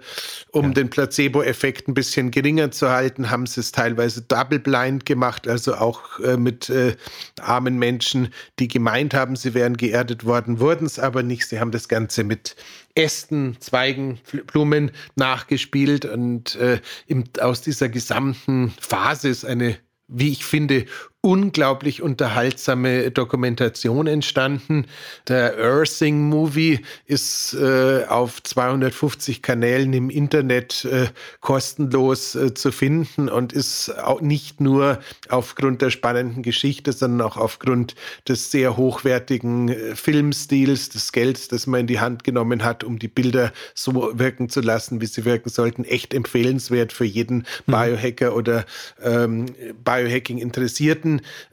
um 0.52 0.68
ja. 0.68 0.72
den 0.74 0.90
Placebo-Effekt 0.90 1.88
bisschen 1.96 2.30
geringer 2.30 2.70
zu 2.70 2.90
halten, 2.92 3.32
haben 3.32 3.48
sie 3.48 3.62
es 3.62 3.72
teilweise 3.72 4.22
double 4.22 4.60
blind 4.60 5.08
gemacht, 5.08 5.48
also 5.48 5.74
auch 5.74 6.20
äh, 6.20 6.38
mit 6.38 6.70
äh, 6.70 6.96
armen 7.42 7.80
Menschen, 7.80 8.30
die 8.60 8.68
gemeint 8.68 9.16
haben, 9.16 9.36
sie 9.36 9.56
wären 9.56 9.76
geerdet 9.76 10.26
worden, 10.26 10.60
wurden 10.60 10.86
es 10.86 11.00
aber 11.00 11.24
nicht. 11.24 11.48
Sie 11.48 11.60
haben 11.60 11.72
das 11.72 11.88
Ganze 11.88 12.24
mit 12.24 12.56
Ästen, 12.94 13.58
Zweigen, 13.60 14.20
Blumen 14.46 14.92
nachgespielt 15.16 16.06
und 16.06 16.56
äh, 16.58 16.80
im, 17.08 17.24
aus 17.42 17.62
dieser 17.62 17.90
gesamten 17.90 18.72
Phase 18.80 19.30
ist 19.30 19.44
eine 19.44 19.78
wie 20.08 20.30
ich 20.30 20.46
finde, 20.46 20.86
unglaublich 21.26 22.04
unterhaltsame 22.04 23.10
Dokumentation 23.10 24.06
entstanden. 24.06 24.86
Der 25.28 25.58
Earthing 25.58 26.30
Movie 26.30 26.82
ist 27.08 27.56
äh, 27.56 28.06
auf 28.08 28.44
250 28.44 29.42
Kanälen 29.42 29.92
im 29.94 30.12
Internet 30.12 30.86
äh, 30.86 31.08
kostenlos 31.42 32.36
äh, 32.36 32.54
zu 32.54 32.72
finden 32.72 33.28
und 33.28 33.54
ist 33.54 33.90
auch 33.98 34.22
nicht 34.22 34.62
nur 34.62 35.00
aufgrund 35.28 35.82
der 35.82 35.90
spannenden 35.90 36.44
Geschichte, 36.44 36.94
sondern 36.94 37.28
auch 37.28 37.38
aufgrund 37.38 37.96
des 38.28 38.52
sehr 38.52 38.78
hochwertigen 38.78 39.70
äh, 39.70 39.96
Filmstils, 39.96 40.90
des 40.90 41.12
Gelds, 41.12 41.48
das 41.48 41.66
man 41.66 41.82
in 41.82 41.88
die 41.88 42.00
Hand 42.00 42.24
genommen 42.24 42.64
hat, 42.64 42.84
um 42.84 43.00
die 43.00 43.08
Bilder 43.08 43.52
so 43.74 44.12
wirken 44.14 44.48
zu 44.48 44.62
lassen, 44.62 45.02
wie 45.02 45.08
sie 45.08 45.26
wirken 45.26 45.50
sollten. 45.50 45.86
Echt 45.86 46.14
empfehlenswert 46.14 46.94
für 46.94 47.06
jeden 47.06 47.48
mhm. 47.66 47.72
Biohacker 47.72 48.36
oder 48.36 48.68
ähm, 49.04 49.48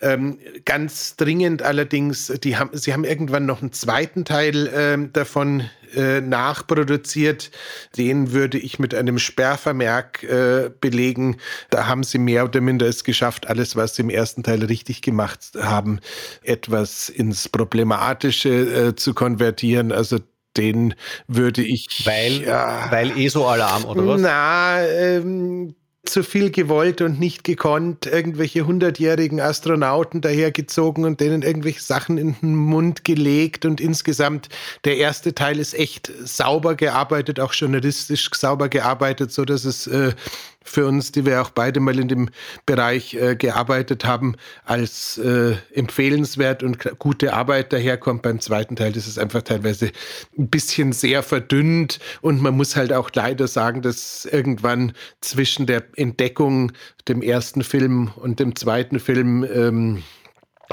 Ähm, 0.00 0.38
ganz 0.64 1.16
dringend 1.16 1.62
allerdings, 1.62 2.26
die 2.42 2.56
haben, 2.56 2.70
sie 2.76 2.92
haben 2.92 3.04
irgendwann 3.04 3.46
noch 3.46 3.62
einen 3.62 3.72
zweiten 3.72 4.24
Teil 4.24 4.66
äh, 4.68 4.98
davon 5.12 5.68
äh, 5.94 6.20
nachproduziert. 6.20 7.50
Den 7.96 8.32
würde 8.32 8.58
ich 8.58 8.78
mit 8.78 8.94
einem 8.94 9.18
Sperrvermerk 9.18 10.22
äh, 10.22 10.70
belegen. 10.80 11.36
Da 11.70 11.86
haben 11.86 12.02
sie 12.02 12.18
mehr 12.18 12.44
oder 12.44 12.60
minder 12.60 12.86
es 12.86 13.04
geschafft, 13.04 13.48
alles, 13.48 13.76
was 13.76 13.96
sie 13.96 14.02
im 14.02 14.10
ersten 14.10 14.42
Teil 14.42 14.64
richtig 14.64 15.02
gemacht 15.02 15.40
haben, 15.60 16.00
etwas 16.42 17.08
ins 17.08 17.48
Problematische 17.48 18.48
äh, 18.48 18.96
zu 18.96 19.14
konvertieren. 19.14 19.92
Also 19.92 20.18
den 20.56 20.94
würde 21.28 21.62
ich. 21.62 22.06
Weil, 22.06 22.42
ja, 22.42 22.90
weil 22.90 23.16
eh 23.18 23.28
so 23.28 23.46
Alarm, 23.46 23.84
oder 23.84 24.06
was? 24.06 24.20
Na, 24.20 24.86
ähm, 24.86 25.74
zu 26.04 26.24
viel 26.24 26.50
gewollt 26.50 27.00
und 27.00 27.20
nicht 27.20 27.44
gekonnt, 27.44 28.06
irgendwelche 28.06 28.66
hundertjährigen 28.66 29.40
Astronauten 29.40 30.20
dahergezogen 30.20 31.04
und 31.04 31.20
denen 31.20 31.42
irgendwelche 31.42 31.80
Sachen 31.80 32.18
in 32.18 32.34
den 32.40 32.56
Mund 32.56 33.04
gelegt 33.04 33.64
und 33.64 33.80
insgesamt 33.80 34.48
der 34.84 34.96
erste 34.96 35.32
Teil 35.32 35.60
ist 35.60 35.74
echt 35.74 36.12
sauber 36.24 36.74
gearbeitet, 36.74 37.38
auch 37.38 37.54
journalistisch 37.54 38.28
sauber 38.34 38.68
gearbeitet, 38.68 39.30
so 39.30 39.44
dass 39.44 39.64
es 39.64 39.86
äh, 39.86 40.12
für 40.64 40.86
uns, 40.86 41.12
die 41.12 41.26
wir 41.26 41.42
auch 41.42 41.50
beide 41.50 41.80
mal 41.80 41.98
in 41.98 42.08
dem 42.08 42.28
Bereich 42.66 43.14
äh, 43.14 43.36
gearbeitet 43.36 44.04
haben, 44.04 44.36
als 44.64 45.18
äh, 45.18 45.54
empfehlenswert 45.74 46.62
und 46.62 46.98
gute 46.98 47.34
Arbeit 47.34 47.72
daherkommt. 47.72 48.22
Beim 48.22 48.40
zweiten 48.40 48.76
Teil 48.76 48.96
ist 48.96 49.18
einfach 49.18 49.42
teilweise 49.42 49.92
ein 50.38 50.48
bisschen 50.48 50.92
sehr 50.92 51.22
verdünnt 51.22 51.98
und 52.20 52.40
man 52.40 52.56
muss 52.56 52.76
halt 52.76 52.92
auch 52.92 53.10
leider 53.14 53.48
sagen, 53.48 53.82
dass 53.82 54.24
irgendwann 54.24 54.92
zwischen 55.20 55.66
der 55.66 55.84
Entdeckung, 55.96 56.72
dem 57.08 57.22
ersten 57.22 57.64
Film 57.64 58.10
und 58.16 58.38
dem 58.38 58.54
zweiten 58.54 59.00
Film 59.00 59.44
ähm, 59.44 60.02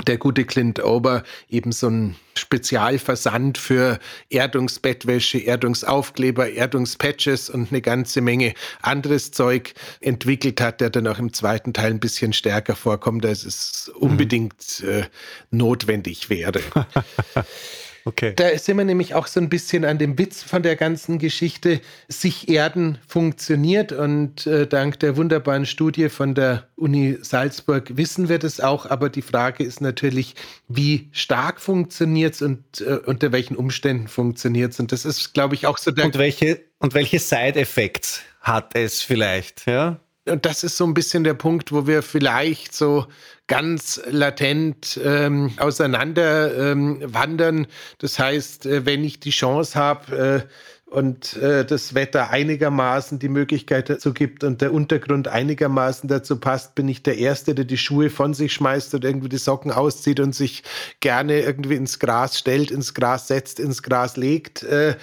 der 0.03 0.17
gute 0.17 0.45
Clint 0.45 0.83
Ober 0.83 1.23
eben 1.49 1.71
so 1.71 1.87
ein 1.87 2.15
Spezialversand 2.37 3.57
für 3.57 3.99
Erdungsbettwäsche, 4.29 5.39
Erdungsaufkleber, 5.39 6.51
Erdungspatches 6.51 7.49
und 7.49 7.71
eine 7.71 7.81
ganze 7.81 8.21
Menge 8.21 8.53
anderes 8.81 9.31
Zeug 9.31 9.73
entwickelt 9.99 10.61
hat, 10.61 10.81
der 10.81 10.89
dann 10.89 11.07
auch 11.07 11.19
im 11.19 11.33
zweiten 11.33 11.73
Teil 11.73 11.91
ein 11.91 11.99
bisschen 11.99 12.33
stärker 12.33 12.75
vorkommt, 12.75 13.25
als 13.25 13.43
es 13.43 13.91
unbedingt 13.95 14.81
äh, 14.81 15.03
notwendig 15.51 16.29
wäre. 16.29 16.61
Okay. 18.05 18.33
Da 18.35 18.57
sind 18.57 18.77
wir 18.77 18.85
nämlich 18.85 19.13
auch 19.13 19.27
so 19.27 19.39
ein 19.39 19.49
bisschen 19.49 19.85
an 19.85 19.97
dem 19.97 20.17
Witz 20.17 20.43
von 20.43 20.63
der 20.63 20.75
ganzen 20.75 21.19
Geschichte. 21.19 21.81
Sich 22.07 22.49
Erden 22.49 22.97
funktioniert 23.07 23.91
und 23.91 24.47
äh, 24.47 24.67
dank 24.67 24.99
der 24.99 25.17
wunderbaren 25.17 25.65
Studie 25.65 26.09
von 26.09 26.35
der 26.35 26.67
Uni 26.75 27.17
Salzburg 27.21 27.97
wissen 27.97 28.29
wir 28.29 28.39
das 28.39 28.59
auch. 28.59 28.85
Aber 28.85 29.09
die 29.09 29.21
Frage 29.21 29.63
ist 29.63 29.81
natürlich, 29.81 30.35
wie 30.67 31.09
stark 31.11 31.61
funktioniert 31.61 32.35
es 32.35 32.41
und 32.41 32.81
äh, 32.81 32.99
unter 33.05 33.31
welchen 33.31 33.55
Umständen 33.55 34.07
funktioniert 34.07 34.73
es. 34.73 34.79
Und 34.79 34.91
das 34.91 35.05
ist, 35.05 35.33
glaube 35.33 35.55
ich, 35.55 35.67
auch 35.67 35.77
so 35.77 35.91
der. 35.91 36.05
Und 36.05 36.17
welche, 36.17 36.61
und 36.79 36.93
welche 36.93 37.19
Side-Effects 37.19 38.21
hat 38.41 38.75
es 38.75 39.01
vielleicht? 39.01 39.65
Ja? 39.65 39.99
Und 40.29 40.45
das 40.45 40.63
ist 40.63 40.77
so 40.77 40.85
ein 40.85 40.93
bisschen 40.93 41.23
der 41.23 41.33
Punkt, 41.33 41.71
wo 41.71 41.87
wir 41.87 42.01
vielleicht 42.01 42.75
so 42.75 43.07
ganz 43.47 44.01
latent 44.09 44.99
ähm, 45.03 45.51
auseinander 45.57 46.71
ähm, 46.71 47.01
wandern. 47.01 47.67
Das 47.97 48.19
heißt, 48.19 48.65
äh, 48.65 48.85
wenn 48.85 49.03
ich 49.03 49.19
die 49.19 49.31
Chance 49.31 49.77
habe, 49.77 50.45
äh, 50.45 50.47
und 50.89 51.37
äh, 51.37 51.65
das 51.65 51.93
Wetter 51.93 52.31
einigermaßen 52.31 53.19
die 53.19 53.29
Möglichkeit 53.29 53.89
dazu 53.89 54.13
gibt 54.13 54.43
und 54.43 54.61
der 54.61 54.73
Untergrund 54.73 55.27
einigermaßen 55.27 56.09
dazu 56.09 56.39
passt, 56.39 56.75
bin 56.75 56.87
ich 56.87 57.03
der 57.03 57.17
Erste, 57.17 57.53
der 57.53 57.65
die 57.65 57.77
Schuhe 57.77 58.09
von 58.09 58.33
sich 58.33 58.53
schmeißt 58.53 58.95
und 58.95 59.05
irgendwie 59.05 59.29
die 59.29 59.37
Socken 59.37 59.71
auszieht 59.71 60.19
und 60.19 60.33
sich 60.33 60.63
gerne 60.99 61.41
irgendwie 61.41 61.75
ins 61.75 61.99
Gras 61.99 62.39
stellt, 62.39 62.71
ins 62.71 62.93
Gras 62.93 63.27
setzt, 63.27 63.59
ins 63.59 63.83
Gras 63.83 64.17
legt. 64.17 64.63
Äh, 64.63 64.95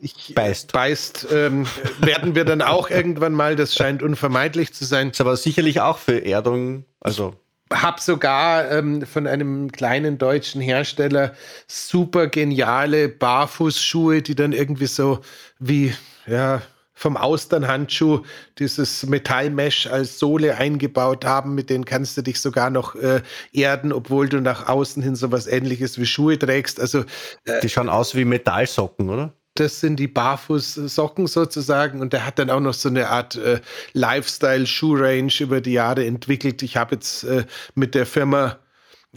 ich, 0.00 0.34
beißt. 0.34 0.72
Beißt 0.72 1.28
ähm, 1.30 1.66
werden 2.00 2.34
wir 2.34 2.44
dann 2.44 2.62
auch 2.62 2.88
irgendwann 2.88 3.34
mal, 3.34 3.54
das 3.54 3.74
scheint 3.74 4.02
unvermeidlich 4.02 4.72
zu 4.72 4.84
sein. 4.84 5.10
Ist 5.10 5.20
aber 5.20 5.36
sicherlich 5.36 5.80
auch 5.80 5.98
für 5.98 6.24
Erdung, 6.24 6.86
also 7.00 7.34
habe 7.72 8.00
sogar 8.00 8.70
ähm, 8.70 9.06
von 9.06 9.26
einem 9.26 9.72
kleinen 9.72 10.18
deutschen 10.18 10.60
Hersteller 10.60 11.34
super 11.66 12.28
geniale 12.28 13.08
Barfußschuhe, 13.08 14.22
die 14.22 14.34
dann 14.34 14.52
irgendwie 14.52 14.86
so 14.86 15.20
wie, 15.58 15.94
ja, 16.26 16.62
vom 16.96 17.16
Austernhandschuh 17.16 18.22
dieses 18.58 19.04
Metallmesh 19.04 19.88
als 19.88 20.18
Sohle 20.18 20.56
eingebaut 20.56 21.24
haben, 21.24 21.54
mit 21.54 21.68
denen 21.68 21.84
kannst 21.84 22.16
du 22.16 22.22
dich 22.22 22.40
sogar 22.40 22.70
noch 22.70 22.94
äh, 22.94 23.20
erden, 23.52 23.92
obwohl 23.92 24.28
du 24.28 24.40
nach 24.40 24.68
außen 24.68 25.02
hin 25.02 25.16
sowas 25.16 25.48
ähnliches 25.48 25.98
wie 25.98 26.06
Schuhe 26.06 26.38
trägst. 26.38 26.80
Also 26.80 27.00
äh, 27.46 27.60
die 27.62 27.68
schauen 27.68 27.88
aus 27.88 28.14
wie 28.14 28.24
Metallsocken, 28.24 29.10
oder? 29.10 29.34
Das 29.54 29.80
sind 29.80 29.96
die 29.96 30.08
Barfußsocken 30.08 31.26
sozusagen. 31.26 32.00
Und 32.00 32.12
der 32.12 32.26
hat 32.26 32.38
dann 32.38 32.50
auch 32.50 32.60
noch 32.60 32.74
so 32.74 32.88
eine 32.88 33.08
Art 33.08 33.36
äh, 33.36 33.60
Lifestyle-Shoe-Range 33.92 35.32
über 35.40 35.60
die 35.60 35.72
Jahre 35.72 36.04
entwickelt. 36.04 36.62
Ich 36.62 36.76
habe 36.76 36.96
jetzt 36.96 37.24
äh, 37.24 37.44
mit 37.74 37.94
der 37.94 38.06
Firma 38.06 38.58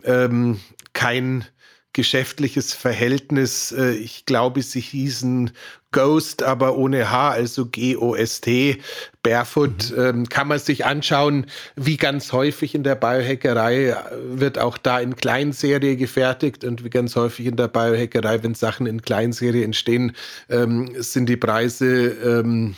ähm, 0.04 0.60
kein 0.94 1.46
geschäftliches 1.94 2.74
Verhältnis. 2.74 3.72
Äh, 3.72 3.92
ich 3.92 4.26
glaube, 4.26 4.62
sie 4.62 4.82
hießen 4.82 5.52
Ghost, 5.92 6.44
aber 6.44 6.78
ohne 6.78 7.12
H, 7.12 7.32
also 7.32 7.66
G-O-S-T, 7.66 8.78
Barefoot. 9.24 9.92
Mhm. 9.92 10.00
Ähm, 10.00 10.30
kann 10.30 10.48
man 10.48 10.60
sich 10.60 10.86
anschauen, 10.86 11.48
wie 11.76 11.98
ganz 11.98 12.34
häufig 12.34 12.76
in 12.76 12.84
der 12.84 12.96
Biohackerei 12.96 13.90
äh, 13.90 13.96
wird 14.22 14.60
auch 14.60 14.78
da 14.78 15.00
in 15.00 15.16
Kleinserie 15.16 15.96
gefertigt 15.96 16.64
und 16.64 16.84
wie 16.84 16.90
ganz 16.90 17.16
häufig 17.16 17.46
in 17.46 17.56
der 17.56 17.68
Biohackerei, 17.68 18.44
wenn 18.44 18.54
Sachen 18.54 18.86
in 18.86 19.02
Kleinserie 19.02 19.64
entstehen, 19.64 20.16
ähm, 20.50 20.92
sind 20.98 21.28
die 21.28 21.38
Preise 21.38 21.86
ähm, 21.86 22.76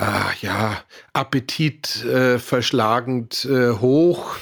ah, 0.00 0.30
ja, 0.40 0.82
Appetit 1.12 2.04
äh, 2.04 2.38
verschlagend 2.38 3.44
äh, 3.44 3.72
hoch. 3.72 4.36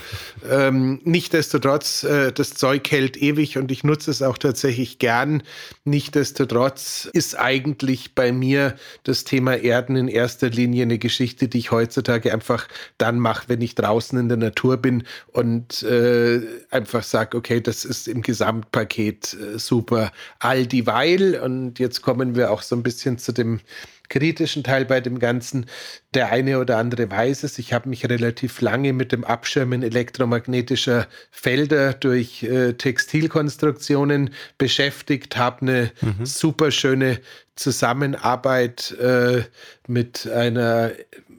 Ähm, 0.48 1.00
Nichtsdestotrotz, 1.02 2.04
äh, 2.04 2.32
das 2.32 2.54
Zeug 2.54 2.88
hält 2.90 3.16
ewig 3.16 3.58
und 3.58 3.72
ich 3.72 3.82
nutze 3.82 4.10
es 4.10 4.22
auch 4.22 4.38
tatsächlich 4.38 4.98
gern. 4.98 5.42
Nichtsdestotrotz 5.84 7.08
ist 7.12 7.36
eigentlich 7.36 8.14
bei 8.14 8.30
mir 8.30 8.76
das 9.02 9.24
Thema 9.24 9.56
Erden 9.56 9.96
in 9.96 10.08
erster 10.08 10.48
Linie 10.48 10.84
eine 10.84 10.98
Geschichte, 10.98 11.48
die 11.48 11.58
ich 11.58 11.72
heutzutage 11.72 12.32
einfach 12.32 12.68
dann 12.98 13.18
mache, 13.18 13.48
wenn 13.48 13.60
ich 13.60 13.74
draußen 13.74 14.18
in 14.18 14.28
der 14.28 14.38
Natur 14.38 14.76
bin 14.76 15.02
und 15.32 15.82
äh, 15.82 16.40
einfach 16.70 17.02
sage, 17.02 17.36
okay, 17.36 17.60
das 17.60 17.84
ist 17.84 18.06
im 18.06 18.22
Gesamtpaket 18.22 19.34
äh, 19.34 19.58
super. 19.58 20.12
All 20.38 20.66
dieweil, 20.66 21.40
und 21.40 21.80
jetzt 21.80 22.02
kommen 22.02 22.36
wir 22.36 22.52
auch 22.52 22.62
so 22.62 22.76
ein 22.76 22.84
bisschen 22.84 23.18
zu 23.18 23.32
dem 23.32 23.60
kritischen 24.08 24.64
Teil 24.64 24.84
bei 24.84 25.00
dem 25.00 25.18
Ganzen. 25.18 25.66
Der 26.14 26.32
eine 26.32 26.58
oder 26.58 26.78
andere 26.78 27.10
weiß 27.10 27.42
es. 27.42 27.58
Ich 27.58 27.72
habe 27.72 27.88
mich 27.88 28.08
relativ 28.08 28.60
lange 28.60 28.92
mit 28.92 29.12
dem 29.12 29.24
Abschirmen 29.24 29.82
elektromagnetischer 29.82 31.06
Felder 31.30 31.92
durch 31.92 32.42
äh, 32.42 32.72
Textilkonstruktionen 32.74 34.30
beschäftigt, 34.56 35.36
habe 35.36 35.62
eine 35.62 35.90
mhm. 36.00 36.24
super 36.24 36.70
schöne 36.70 37.20
Zusammenarbeit 37.56 38.92
äh, 39.00 39.42
mit 39.86 40.28
einer 40.30 40.92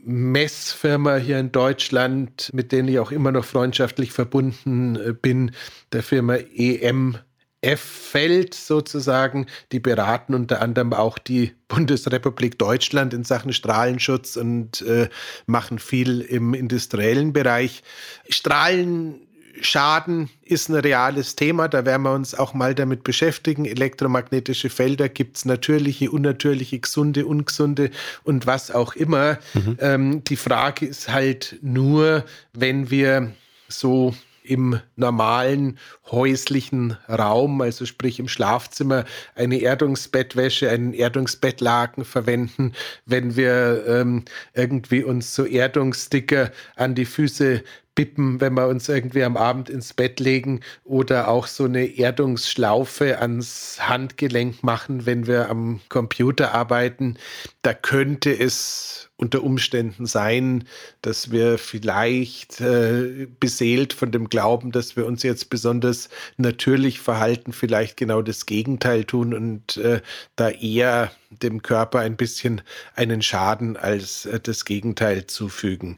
Messfirma 0.05 1.17
hier 1.17 1.39
in 1.39 1.51
Deutschland, 1.51 2.51
mit 2.53 2.71
denen 2.71 2.87
ich 2.87 2.99
auch 2.99 3.11
immer 3.11 3.31
noch 3.31 3.45
freundschaftlich 3.45 4.11
verbunden 4.11 4.95
äh, 4.95 5.13
bin, 5.13 5.51
der 5.91 6.03
Firma 6.03 6.35
EM 6.35 7.17
F-Feld 7.61 8.53
sozusagen. 8.53 9.47
Die 9.71 9.79
beraten 9.79 10.33
unter 10.33 10.61
anderem 10.61 10.93
auch 10.93 11.17
die 11.17 11.53
Bundesrepublik 11.67 12.57
Deutschland 12.57 13.13
in 13.13 13.23
Sachen 13.23 13.53
Strahlenschutz 13.53 14.37
und 14.37 14.81
äh, 14.81 15.09
machen 15.45 15.79
viel 15.79 16.21
im 16.21 16.53
industriellen 16.53 17.33
Bereich. 17.33 17.83
Strahlenschaden 18.29 20.29
ist 20.43 20.69
ein 20.69 20.75
reales 20.75 21.35
Thema, 21.35 21.67
da 21.67 21.85
werden 21.85 22.03
wir 22.03 22.13
uns 22.13 22.33
auch 22.33 22.53
mal 22.53 22.73
damit 22.73 23.03
beschäftigen. 23.03 23.65
Elektromagnetische 23.65 24.69
Felder 24.69 25.09
gibt 25.09 25.37
es 25.37 25.45
natürliche, 25.45 26.11
unnatürliche, 26.11 26.79
gesunde, 26.79 27.25
ungesunde 27.25 27.91
und 28.23 28.47
was 28.47 28.71
auch 28.71 28.95
immer. 28.95 29.37
Mhm. 29.53 29.77
Ähm, 29.79 30.23
die 30.23 30.37
Frage 30.37 30.85
ist 30.85 31.09
halt 31.09 31.59
nur, 31.61 32.23
wenn 32.53 32.89
wir 32.89 33.33
so 33.67 34.15
im 34.49 34.79
normalen 34.95 35.77
häuslichen 36.09 36.97
Raum, 37.07 37.61
also 37.61 37.85
sprich 37.85 38.19
im 38.19 38.27
Schlafzimmer, 38.27 39.05
eine 39.35 39.61
Erdungsbettwäsche, 39.61 40.69
einen 40.69 40.93
Erdungsbettlaken 40.93 42.03
verwenden, 42.03 42.73
wenn 43.05 43.35
wir 43.35 43.85
ähm, 43.87 44.25
irgendwie 44.55 45.03
uns 45.03 45.35
so 45.35 45.45
Erdungssticker 45.45 46.51
an 46.75 46.95
die 46.95 47.05
Füße 47.05 47.63
bippen, 47.99 48.39
wenn 48.39 48.53
wir 48.53 48.69
uns 48.69 48.87
irgendwie 48.87 49.25
am 49.25 49.35
Abend 49.35 49.69
ins 49.69 49.93
Bett 49.93 50.21
legen 50.21 50.61
oder 50.85 51.27
auch 51.27 51.47
so 51.47 51.65
eine 51.65 51.97
Erdungsschlaufe 51.97 53.19
ans 53.19 53.75
Handgelenk 53.81 54.63
machen, 54.63 55.05
wenn 55.05 55.27
wir 55.27 55.49
am 55.49 55.81
Computer 55.89 56.53
arbeiten. 56.53 57.17
Da 57.61 57.73
könnte 57.73 58.31
es 58.31 59.09
unter 59.17 59.43
Umständen 59.43 60.05
sein, 60.05 60.63
dass 61.01 61.29
wir 61.29 61.57
vielleicht 61.57 62.61
äh, 62.61 63.27
beseelt 63.37 63.91
von 63.91 64.13
dem 64.13 64.29
Glauben, 64.29 64.71
dass 64.71 64.95
wir 64.95 65.05
uns 65.05 65.23
jetzt 65.23 65.49
besonders 65.49 66.07
natürlich 66.37 67.01
verhalten, 67.01 67.51
vielleicht 67.51 67.97
genau 67.97 68.21
das 68.21 68.45
Gegenteil 68.45 69.03
tun 69.03 69.33
und 69.33 69.75
äh, 69.75 69.99
da 70.37 70.47
eher 70.47 71.11
dem 71.31 71.61
Körper 71.61 71.99
ein 71.99 72.15
bisschen 72.15 72.61
einen 72.95 73.21
Schaden 73.21 73.75
als 73.75 74.25
äh, 74.25 74.39
das 74.39 74.63
Gegenteil 74.63 75.27
zufügen 75.27 75.97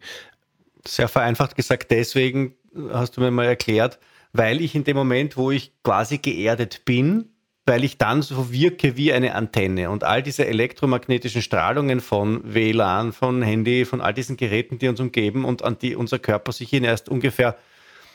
sehr 0.88 1.08
vereinfacht 1.08 1.56
gesagt, 1.56 1.92
deswegen 1.92 2.56
hast 2.92 3.18
du 3.18 3.22
mir 3.22 3.32
mal 3.32 3.46
erklärt, 3.46 4.00
weil 4.34 4.62
ich 4.62 4.76
in 4.76 4.84
dem 4.84 4.98
Moment, 4.98 5.38
wo 5.38 5.52
ich 5.52 5.74
quasi 5.84 6.18
geerdet 6.18 6.84
bin, 6.86 7.30
weil 7.66 7.84
ich 7.84 7.98
dann 7.98 8.22
so 8.22 8.52
wirke 8.52 8.98
wie 8.98 9.14
eine 9.14 9.36
Antenne 9.36 9.90
und 9.90 10.04
all 10.04 10.24
diese 10.24 10.48
elektromagnetischen 10.48 11.42
Strahlungen 11.42 12.00
von 12.00 12.42
WLAN, 12.54 13.14
von 13.14 13.42
Handy, 13.42 13.86
von 13.86 14.02
all 14.02 14.14
diesen 14.14 14.38
Geräten, 14.38 14.80
die 14.80 14.88
uns 14.88 15.00
umgeben 15.00 15.46
und 15.46 15.64
an 15.64 15.78
die 15.78 15.96
unser 15.96 16.20
Körper 16.20 16.52
sich 16.52 16.74
in 16.74 16.84
erst 16.84 17.10
ungefähr 17.10 17.58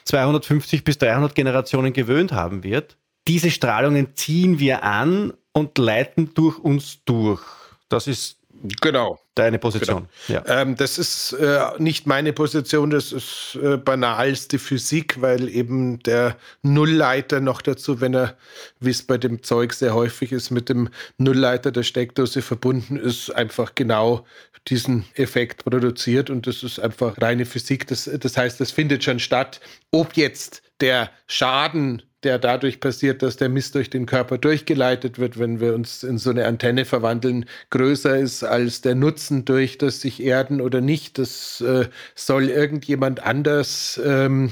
250 0.04 0.85
bis 0.85 0.99
300 0.99 1.35
Generationen 1.35 1.92
gewöhnt 1.92 2.32
haben 2.32 2.64
wird, 2.64 2.96
diese 3.28 3.50
Strahlungen 3.50 4.14
ziehen 4.14 4.58
wir 4.58 4.85
an 4.85 5.32
und 5.52 5.78
leiten 5.78 6.32
durch 6.35 6.58
uns 6.58 7.04
durch. 7.04 7.42
Das 7.88 8.06
ist 8.06 8.35
Genau. 8.80 9.18
Deine 9.34 9.58
Position. 9.58 10.08
Genau. 10.26 10.42
Ja. 10.46 10.62
Ähm, 10.62 10.76
das 10.76 10.98
ist 10.98 11.32
äh, 11.34 11.60
nicht 11.78 12.06
meine 12.06 12.32
Position, 12.32 12.90
das 12.90 13.12
ist 13.12 13.58
äh, 13.62 13.76
banalste 13.76 14.58
Physik, 14.58 15.20
weil 15.20 15.48
eben 15.48 15.98
der 16.00 16.36
Nullleiter 16.62 17.40
noch 17.40 17.62
dazu, 17.62 18.00
wenn 18.00 18.14
er, 18.14 18.36
wie 18.80 18.90
es 18.90 19.02
bei 19.02 19.18
dem 19.18 19.42
Zeug 19.42 19.75
sehr 19.75 19.94
häufig 19.94 20.32
ist, 20.32 20.50
mit 20.50 20.68
dem 20.68 20.88
Nullleiter 21.18 21.70
der 21.70 21.82
Steckdose 21.82 22.42
verbunden 22.42 22.96
ist, 22.96 23.30
einfach 23.30 23.75
genau 23.75 24.25
diesen 24.68 25.04
Effekt 25.14 25.64
produziert 25.64 26.30
und 26.30 26.46
das 26.46 26.62
ist 26.62 26.80
einfach 26.80 27.20
reine 27.20 27.44
Physik. 27.46 27.86
Das, 27.86 28.10
das 28.12 28.36
heißt, 28.36 28.60
das 28.60 28.70
findet 28.70 29.04
schon 29.04 29.20
statt. 29.20 29.60
Ob 29.90 30.16
jetzt 30.16 30.62
der 30.80 31.10
Schaden 31.26 32.02
der 32.26 32.40
dadurch 32.40 32.80
passiert, 32.80 33.23
dass 33.23 33.37
der 33.37 33.49
Mist 33.49 33.76
durch 33.76 33.88
den 33.88 34.04
Körper 34.04 34.37
durchgeleitet 34.37 35.21
wird, 35.21 35.38
wenn 35.38 35.61
wir 35.61 35.75
uns 35.75 36.02
in 36.02 36.18
so 36.18 36.30
eine 36.30 36.45
Antenne 36.47 36.85
verwandeln, 36.85 37.47
größer 37.71 38.18
ist 38.18 38.42
als 38.42 38.80
der 38.80 38.97
Nutzen 38.97 39.45
durch 39.45 39.78
das 39.78 40.00
sich 40.00 40.21
erden 40.21 40.61
oder 40.61 40.80
nicht. 40.80 41.18
Das 41.18 41.61
äh, 41.61 41.88
soll 42.16 42.49
irgendjemand 42.49 43.23
anders 43.23 44.00
ähm, 44.04 44.50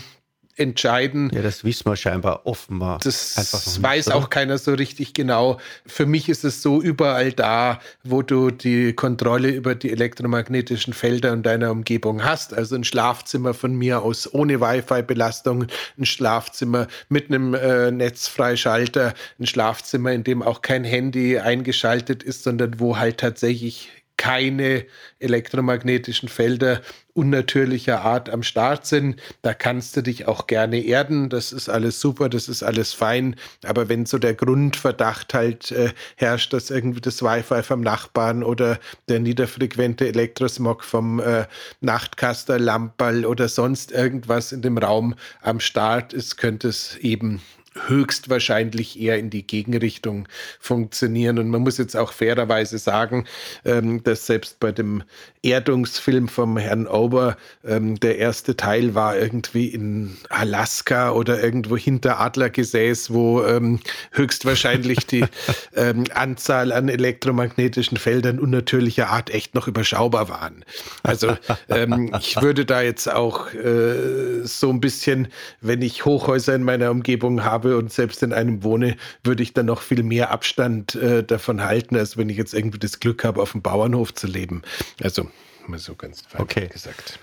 entscheiden. 0.57 1.31
Ja, 1.35 1.43
das 1.43 1.65
wissen 1.65 1.87
wir 1.87 1.97
scheinbar 1.97 2.47
offenbar. 2.47 3.01
Das 3.03 3.37
nicht, 3.37 3.83
weiß 3.83 4.09
oder? 4.09 4.17
auch 4.17 4.31
keiner 4.31 4.59
so 4.59 4.75
richtig 4.75 5.13
genau. 5.13 5.59
Für 5.87 6.07
mich 6.07 6.29
ist 6.29 6.45
es 6.45 6.63
so 6.63 6.81
überall 6.81 7.33
da, 7.33 7.81
wo 8.05 8.23
du 8.23 8.51
die 8.51 8.93
Kontrolle 8.93 9.51
über 9.51 9.75
die 9.75 9.91
elektromagnetischen 9.91 10.93
Felder 10.93 11.33
in 11.33 11.43
deiner 11.43 11.71
Umgebung 11.71 12.25
hast. 12.25 12.55
Also 12.55 12.77
ein 12.77 12.85
Schlafzimmer 12.85 13.53
von 13.55 13.75
mir 13.75 14.03
aus 14.03 14.33
ohne 14.33 14.61
Wi-Fi-Belastung, 14.61 15.67
ein 15.99 16.07
Schlafzimmer 16.07 16.87
mit 17.09 17.29
einem 17.29 17.55
äh, 17.55 17.91
Netzfreischalter, 17.91 19.15
ein 19.41 19.47
Schlafzimmer, 19.47 20.13
in 20.13 20.23
dem 20.23 20.43
auch 20.43 20.63
kein 20.63 20.85
Handy 20.85 21.39
eingeschaltet 21.39 22.23
ist, 22.23 22.45
sondern 22.45 22.79
wo 22.79 22.97
halt 22.97 23.19
tatsächlich 23.19 23.91
keine 24.17 24.87
elektromagnetischen 25.19 26.29
Felder 26.29 26.81
unnatürlicher 27.15 28.03
Art 28.03 28.29
am 28.29 28.43
Start 28.43 28.87
sind. 28.87 29.21
Da 29.43 29.55
kannst 29.55 29.97
du 29.97 30.03
dich 30.03 30.27
auch 30.27 30.47
gerne 30.47 30.85
erden. 30.85 31.31
Das 31.31 31.53
ist 31.53 31.69
alles 31.69 32.01
super, 32.01 32.29
das 32.29 32.49
ist 32.49 32.63
alles 32.63 32.93
fein. 32.93 33.37
Aber 33.65 33.89
wenn 33.89 34.05
so 34.05 34.19
der 34.19 34.35
Grundverdacht 34.35 35.33
halt 35.33 35.71
äh, 35.71 35.91
herrscht, 36.17 36.53
dass 36.53 36.71
irgendwie 36.71 37.01
das 37.01 37.23
Wi-Fi 37.23 37.63
vom 37.63 37.81
Nachbarn 37.81 38.43
oder 38.43 38.79
der 39.09 39.21
niederfrequente 39.21 40.09
Elektrosmog 40.09 40.85
vom 40.85 41.21
äh, 41.21 41.47
Nachtkaster, 41.81 42.59
Lamperl 42.59 43.25
oder 43.25 43.49
sonst 43.49 43.93
irgendwas 43.93 44.53
in 44.53 44.63
dem 44.63 44.79
Raum 44.79 45.15
am 45.41 45.61
Start 45.61 46.13
ist, 46.13 46.37
könnte 46.37 46.69
es 46.69 46.97
eben 46.97 47.41
höchstwahrscheinlich 47.87 49.01
eher 49.01 49.19
in 49.19 49.31
die 49.31 49.47
Gegenrichtung 49.47 50.29
funktionieren. 50.61 51.39
Und 51.39 51.51
man 51.51 51.63
muss 51.63 51.79
jetzt 51.79 51.97
auch 51.97 52.13
fairerweise 52.13 52.79
sagen, 52.79 53.27
ähm, 53.65 54.03
dass 54.05 54.27
selbst 54.27 54.61
bei 54.61 54.73
dem 54.73 55.03
Erdungsfilm 55.43 56.29
vom 56.29 56.57
Herrn 56.57 56.87
Ober, 56.87 57.37
ähm, 57.65 57.99
der 58.01 58.19
erste 58.19 58.57
Teil 58.57 58.95
war 58.95 59.17
irgendwie 59.17 59.69
in 59.69 60.17
Alaska 60.31 61.11
oder 61.11 61.43
irgendwo 61.43 61.77
hinter 61.77 62.21
Adlergesäß, 62.21 63.13
wo 63.13 63.43
ähm, 63.45 63.81
höchstwahrscheinlich 64.13 65.07
die 65.07 65.25
ähm, 65.77 66.05
Anzahl 66.15 66.73
an 66.73 66.89
elektromagnetischen 66.89 67.99
Feldern 67.99 68.39
unnatürlicher 68.39 69.11
Art 69.11 69.31
echt 69.31 69.55
noch 69.55 69.69
überschaubar 69.69 70.29
waren. 70.29 70.65
Also 71.03 71.37
ähm, 71.69 72.15
ich 72.21 72.41
würde 72.41 72.65
da 72.65 72.81
jetzt 72.81 73.13
auch 73.13 73.53
äh, 73.53 74.45
so 74.45 74.71
ein 74.71 74.81
bisschen, 74.81 75.29
wenn 75.61 75.83
ich 75.83 76.05
Hochhäuser 76.05 76.55
in 76.55 76.63
meiner 76.63 76.91
Umgebung 76.91 77.45
habe, 77.45 77.64
habe 77.65 77.79
und 77.79 77.93
selbst 77.93 78.23
in 78.23 78.33
einem 78.33 78.63
wohne, 78.63 78.97
würde 79.23 79.43
ich 79.43 79.53
dann 79.53 79.67
noch 79.67 79.83
viel 79.83 80.03
mehr 80.03 80.31
Abstand 80.31 80.95
äh, 80.95 81.25
davon 81.25 81.63
halten, 81.63 81.97
als 81.97 82.17
wenn 82.17 82.29
ich 82.29 82.37
jetzt 82.37 82.55
irgendwie 82.55 82.79
das 82.79 83.01
Glück 83.01 83.25
habe, 83.25 83.41
auf 83.43 83.53
dem 83.53 83.63
Bauernhof 83.63 84.15
zu 84.15 84.27
leben. 84.27 84.63
Also, 85.03 85.29
mal 85.67 85.79
so 85.79 85.95
ganz 85.95 86.23
okay. 86.39 86.69
gesagt. 86.69 87.19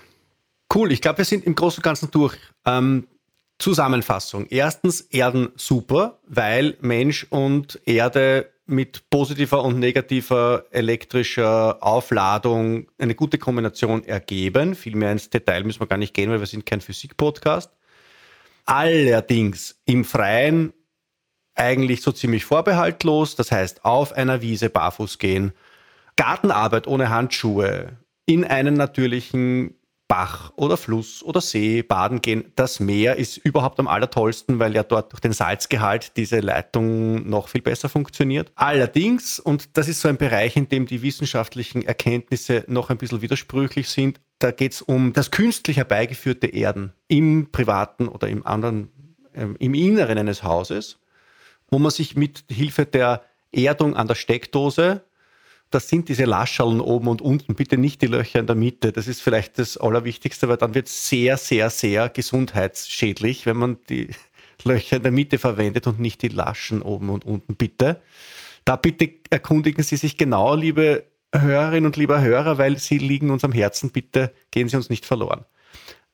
Cool, 0.74 0.92
ich 0.92 1.00
glaube, 1.00 1.18
wir 1.18 1.24
sind 1.24 1.44
im 1.44 1.54
Großen 1.54 1.78
und 1.78 1.84
Ganzen 1.84 2.10
durch. 2.10 2.36
Ähm, 2.66 3.06
Zusammenfassung. 3.58 4.46
Erstens, 4.48 5.02
Erden 5.02 5.50
super, 5.54 6.18
weil 6.26 6.76
Mensch 6.80 7.26
und 7.30 7.80
Erde 7.84 8.50
mit 8.66 9.08
positiver 9.10 9.62
und 9.62 9.78
negativer 9.78 10.64
elektrischer 10.70 11.82
Aufladung 11.82 12.88
eine 12.98 13.14
gute 13.14 13.38
Kombination 13.38 14.02
ergeben. 14.04 14.74
Viel 14.74 14.96
mehr 14.96 15.12
ins 15.12 15.30
Detail 15.30 15.64
müssen 15.64 15.80
wir 15.80 15.86
gar 15.86 15.98
nicht 15.98 16.14
gehen, 16.14 16.30
weil 16.30 16.40
wir 16.40 16.46
sind 16.46 16.64
kein 16.64 16.80
Physik-Podcast 16.80 17.70
allerdings 18.64 19.80
im 19.84 20.04
Freien 20.04 20.72
eigentlich 21.54 22.02
so 22.02 22.12
ziemlich 22.12 22.44
vorbehaltlos. 22.44 23.36
Das 23.36 23.52
heißt, 23.52 23.84
auf 23.84 24.12
einer 24.12 24.42
Wiese 24.42 24.70
barfuß 24.70 25.18
gehen, 25.18 25.52
Gartenarbeit 26.16 26.86
ohne 26.86 27.10
Handschuhe, 27.10 27.98
in 28.26 28.44
einen 28.44 28.74
natürlichen 28.74 29.74
Bach 30.12 30.52
oder 30.56 30.76
Fluss 30.76 31.22
oder 31.22 31.40
See 31.40 31.80
baden 31.82 32.20
gehen. 32.20 32.52
Das 32.54 32.80
Meer 32.80 33.16
ist 33.16 33.38
überhaupt 33.38 33.80
am 33.80 33.88
allertollsten, 33.88 34.58
weil 34.58 34.74
ja 34.74 34.82
dort 34.82 35.10
durch 35.10 35.20
den 35.20 35.32
Salzgehalt 35.32 36.18
diese 36.18 36.40
Leitung 36.40 37.28
noch 37.28 37.48
viel 37.48 37.62
besser 37.62 37.88
funktioniert. 37.88 38.52
Allerdings, 38.54 39.40
und 39.40 39.76
das 39.78 39.88
ist 39.88 40.02
so 40.02 40.08
ein 40.08 40.18
Bereich, 40.18 40.54
in 40.54 40.68
dem 40.68 40.84
die 40.84 41.00
wissenschaftlichen 41.00 41.80
Erkenntnisse 41.80 42.64
noch 42.68 42.90
ein 42.90 42.98
bisschen 42.98 43.22
widersprüchlich 43.22 43.88
sind, 43.88 44.20
da 44.42 44.50
geht 44.50 44.72
es 44.72 44.82
um 44.82 45.12
das 45.12 45.30
künstlich 45.30 45.76
herbeigeführte 45.76 46.46
Erden 46.46 46.92
im 47.08 47.50
privaten 47.50 48.08
oder 48.08 48.28
im 48.28 48.46
anderen, 48.46 48.90
ähm, 49.34 49.56
im 49.58 49.74
Inneren 49.74 50.18
eines 50.18 50.42
Hauses, 50.42 50.98
wo 51.70 51.78
man 51.78 51.90
sich 51.90 52.16
mit 52.16 52.44
Hilfe 52.48 52.86
der 52.86 53.22
Erdung 53.52 53.96
an 53.96 54.08
der 54.08 54.14
Steckdose 54.14 55.02
das 55.72 55.88
sind 55.88 56.08
diese 56.08 56.24
Laschallen 56.24 56.80
oben 56.80 57.08
und 57.08 57.22
unten, 57.22 57.54
bitte 57.54 57.78
nicht 57.78 58.02
die 58.02 58.06
Löcher 58.06 58.38
in 58.38 58.46
der 58.46 58.56
Mitte. 58.56 58.92
Das 58.92 59.08
ist 59.08 59.22
vielleicht 59.22 59.58
das 59.58 59.76
Allerwichtigste, 59.76 60.48
weil 60.48 60.58
dann 60.58 60.74
wird 60.74 60.86
es 60.86 61.08
sehr, 61.08 61.36
sehr, 61.36 61.70
sehr 61.70 62.08
gesundheitsschädlich, 62.08 63.46
wenn 63.46 63.56
man 63.56 63.78
die 63.88 64.10
Löcher 64.64 64.96
in 64.98 65.02
der 65.02 65.12
Mitte 65.12 65.38
verwendet 65.38 65.86
und 65.86 65.98
nicht 65.98 66.22
die 66.22 66.28
Laschen 66.28 66.82
oben 66.82 67.10
und 67.10 67.24
unten, 67.24 67.56
bitte. 67.56 68.00
Da 68.64 68.76
bitte 68.76 69.10
erkundigen 69.30 69.82
Sie 69.82 69.96
sich 69.96 70.16
genau, 70.16 70.54
liebe 70.54 71.04
Hörerinnen 71.34 71.86
und 71.86 71.96
lieber 71.96 72.20
Hörer, 72.20 72.58
weil 72.58 72.78
Sie 72.78 72.98
liegen 72.98 73.30
uns 73.30 73.44
am 73.44 73.52
Herzen. 73.52 73.90
Bitte 73.90 74.32
gehen 74.50 74.68
Sie 74.68 74.76
uns 74.76 74.90
nicht 74.90 75.06
verloren. 75.06 75.44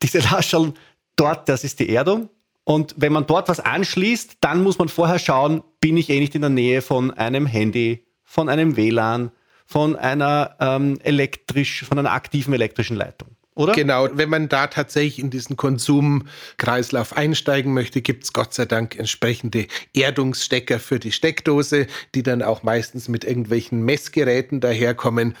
Diese 0.01 0.19
Laschallen 0.19 0.73
dort, 1.15 1.49
das 1.49 1.63
ist 1.63 1.79
die 1.79 1.89
Erdung 1.89 2.29
Und 2.63 2.93
wenn 2.97 3.11
man 3.11 3.25
dort 3.25 3.49
was 3.49 3.59
anschließt, 3.59 4.37
dann 4.41 4.61
muss 4.61 4.77
man 4.77 4.89
vorher 4.89 5.17
schauen, 5.17 5.63
bin 5.81 5.97
ich 5.97 6.09
eh 6.11 6.19
nicht 6.19 6.35
in 6.35 6.41
der 6.41 6.51
Nähe 6.51 6.83
von 6.83 7.09
einem 7.11 7.47
Handy, 7.47 8.05
von 8.23 8.47
einem 8.47 8.77
WLAN, 8.77 9.31
von 9.65 9.95
einer 9.95 10.55
ähm, 10.59 10.99
elektrisch, 11.01 11.83
von 11.83 11.97
einer 11.97 12.11
aktiven 12.11 12.53
elektrischen 12.53 12.95
Leitung. 12.95 13.35
Oder? 13.59 13.73
Genau, 13.73 14.07
wenn 14.13 14.29
man 14.29 14.47
da 14.47 14.67
tatsächlich 14.67 15.19
in 15.19 15.31
diesen 15.31 15.57
Konsumkreislauf 15.57 17.17
einsteigen 17.17 17.73
möchte, 17.73 18.01
gibt 18.01 18.23
es 18.23 18.31
Gott 18.31 18.53
sei 18.53 18.63
Dank 18.63 18.97
entsprechende 18.97 19.67
Erdungsstecker 19.93 20.79
für 20.79 20.97
die 20.97 21.11
Steckdose, 21.11 21.87
die 22.15 22.23
dann 22.23 22.41
auch 22.41 22.63
meistens 22.63 23.09
mit 23.09 23.25
irgendwelchen 23.25 23.81
Messgeräten 23.81 24.61
daherkommen. 24.61 25.35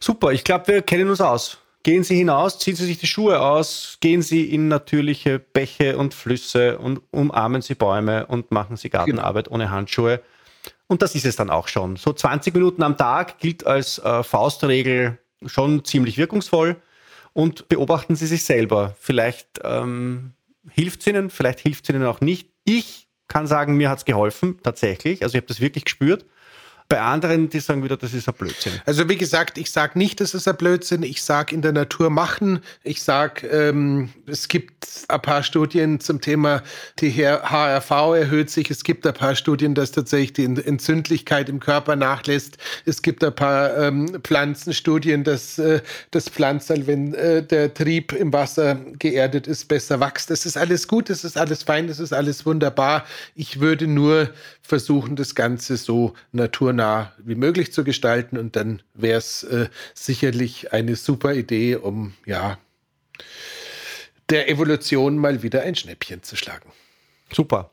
Super, 0.00 0.32
ich 0.32 0.42
glaube, 0.42 0.66
wir 0.66 0.82
kennen 0.82 1.08
uns 1.10 1.20
aus. 1.20 1.58
Gehen 1.84 2.02
Sie 2.02 2.16
hinaus, 2.16 2.58
ziehen 2.58 2.74
Sie 2.74 2.86
sich 2.86 2.98
die 2.98 3.06
Schuhe 3.06 3.40
aus, 3.40 3.98
gehen 4.00 4.22
Sie 4.22 4.52
in 4.52 4.66
natürliche 4.66 5.38
Bäche 5.38 5.96
und 5.96 6.12
Flüsse 6.12 6.76
und 6.76 7.00
umarmen 7.12 7.62
Sie 7.62 7.76
Bäume 7.76 8.26
und 8.26 8.50
machen 8.50 8.78
Sie 8.78 8.90
Gartenarbeit 8.90 9.44
genau. 9.44 9.54
ohne 9.54 9.70
Handschuhe. 9.70 10.20
Und 10.88 11.02
das 11.02 11.14
ist 11.14 11.24
es 11.24 11.36
dann 11.36 11.50
auch 11.50 11.68
schon. 11.68 11.94
So 11.94 12.12
20 12.12 12.52
Minuten 12.52 12.82
am 12.82 12.96
Tag 12.96 13.38
gilt 13.38 13.64
als 13.64 14.00
äh, 14.00 14.24
Faustregel 14.24 15.18
schon 15.46 15.84
ziemlich 15.84 16.18
wirkungsvoll. 16.18 16.76
Und 17.32 17.68
beobachten 17.68 18.16
Sie 18.16 18.26
sich 18.26 18.44
selber. 18.44 18.96
Vielleicht 18.98 19.60
ähm, 19.62 20.32
hilft 20.70 21.00
es 21.00 21.06
Ihnen, 21.06 21.30
vielleicht 21.30 21.60
hilft 21.60 21.84
es 21.84 21.94
Ihnen 21.94 22.04
auch 22.04 22.20
nicht. 22.20 22.50
Ich 22.64 23.08
kann 23.28 23.46
sagen, 23.46 23.76
mir 23.76 23.88
hat 23.88 23.98
es 23.98 24.04
geholfen, 24.04 24.58
tatsächlich. 24.62 25.22
Also 25.22 25.34
ich 25.34 25.42
habe 25.42 25.46
das 25.46 25.60
wirklich 25.60 25.84
gespürt. 25.84 26.26
Bei 26.90 27.02
anderen, 27.02 27.48
die 27.48 27.60
sagen 27.60 27.84
wieder, 27.84 27.96
das 27.96 28.14
ist 28.14 28.28
ein 28.28 28.34
Blödsinn. 28.34 28.72
Also 28.84 29.08
wie 29.08 29.16
gesagt, 29.16 29.58
ich 29.58 29.70
sage 29.70 29.96
nicht, 29.96 30.20
das 30.20 30.34
ist 30.34 30.48
ein 30.48 30.56
Blödsinn. 30.56 31.04
Ich 31.04 31.22
sage 31.22 31.54
in 31.54 31.62
der 31.62 31.70
Natur 31.70 32.10
machen. 32.10 32.58
Ich 32.82 33.04
sage, 33.04 33.46
ähm, 33.46 34.08
es 34.26 34.48
gibt 34.48 34.88
ein 35.06 35.22
paar 35.22 35.44
Studien 35.44 36.00
zum 36.00 36.20
Thema, 36.20 36.64
die 36.98 37.12
HRV 37.12 37.90
erhöht 37.92 38.50
sich. 38.50 38.72
Es 38.72 38.82
gibt 38.82 39.06
ein 39.06 39.14
paar 39.14 39.36
Studien, 39.36 39.76
dass 39.76 39.92
tatsächlich 39.92 40.32
die 40.32 40.44
Entzündlichkeit 40.46 41.48
im 41.48 41.60
Körper 41.60 41.94
nachlässt. 41.94 42.58
Es 42.84 43.02
gibt 43.02 43.22
ein 43.22 43.36
paar 43.36 43.76
ähm, 43.76 44.18
Pflanzenstudien, 44.24 45.22
dass 45.22 45.60
äh, 45.60 45.82
das 46.10 46.28
Pflanzerl, 46.28 46.88
wenn 46.88 47.14
äh, 47.14 47.44
der 47.44 47.72
Trieb 47.72 48.12
im 48.12 48.32
Wasser 48.32 48.80
geerdet 48.98 49.46
ist, 49.46 49.68
besser 49.68 50.00
wächst. 50.00 50.28
Das 50.28 50.44
ist 50.44 50.56
alles 50.56 50.88
gut, 50.88 51.08
das 51.08 51.22
ist 51.22 51.38
alles 51.38 51.62
fein, 51.62 51.86
das 51.86 52.00
ist 52.00 52.12
alles 52.12 52.44
wunderbar. 52.44 53.04
Ich 53.36 53.60
würde 53.60 53.86
nur 53.86 54.30
versuchen, 54.60 55.14
das 55.14 55.36
Ganze 55.36 55.76
so 55.76 56.14
naturnah 56.32 56.79
wie 57.18 57.34
möglich 57.34 57.72
zu 57.72 57.84
gestalten 57.84 58.38
und 58.38 58.56
dann 58.56 58.82
wäre 58.94 59.18
es 59.18 59.42
äh, 59.44 59.68
sicherlich 59.94 60.72
eine 60.72 60.96
super 60.96 61.34
Idee, 61.34 61.76
um 61.76 62.14
ja 62.26 62.58
der 64.28 64.48
Evolution 64.48 65.18
mal 65.18 65.42
wieder 65.42 65.62
ein 65.62 65.74
Schnäppchen 65.74 66.22
zu 66.22 66.36
schlagen. 66.36 66.70
Super. 67.32 67.70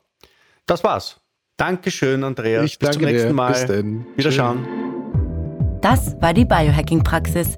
Das 0.66 0.82
war's. 0.84 1.16
Dankeschön, 1.56 2.22
Andreas. 2.24 2.64
Ich 2.64 2.78
danke 2.78 2.98
Bis 2.98 3.02
zum 3.02 3.10
nächsten 3.10 3.28
dir. 3.28 3.34
Mal. 3.34 3.52
Bis 3.52 3.66
dann. 3.66 4.06
Wiederschauen. 4.16 4.66
Das 5.80 6.20
war 6.20 6.34
die 6.34 6.44
Biohacking-Praxis, 6.44 7.56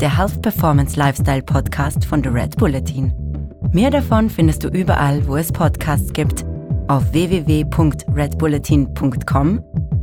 der 0.00 0.18
Health 0.18 0.42
Performance 0.42 0.98
Lifestyle 0.98 1.42
Podcast 1.42 2.04
von 2.04 2.20
The 2.22 2.28
Red 2.28 2.56
Bulletin. 2.56 3.14
Mehr 3.72 3.90
davon 3.90 4.28
findest 4.28 4.64
du 4.64 4.68
überall, 4.68 5.26
wo 5.26 5.36
es 5.36 5.52
Podcasts 5.52 6.12
gibt 6.12 6.44
auf 6.88 7.12
www.redbulletin.com 7.12 9.79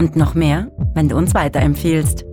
Und 0.00 0.16
noch 0.16 0.34
mehr, 0.34 0.68
wenn 0.94 1.08
du 1.08 1.16
uns 1.16 1.34
weiterempfiehlst. 1.34 2.24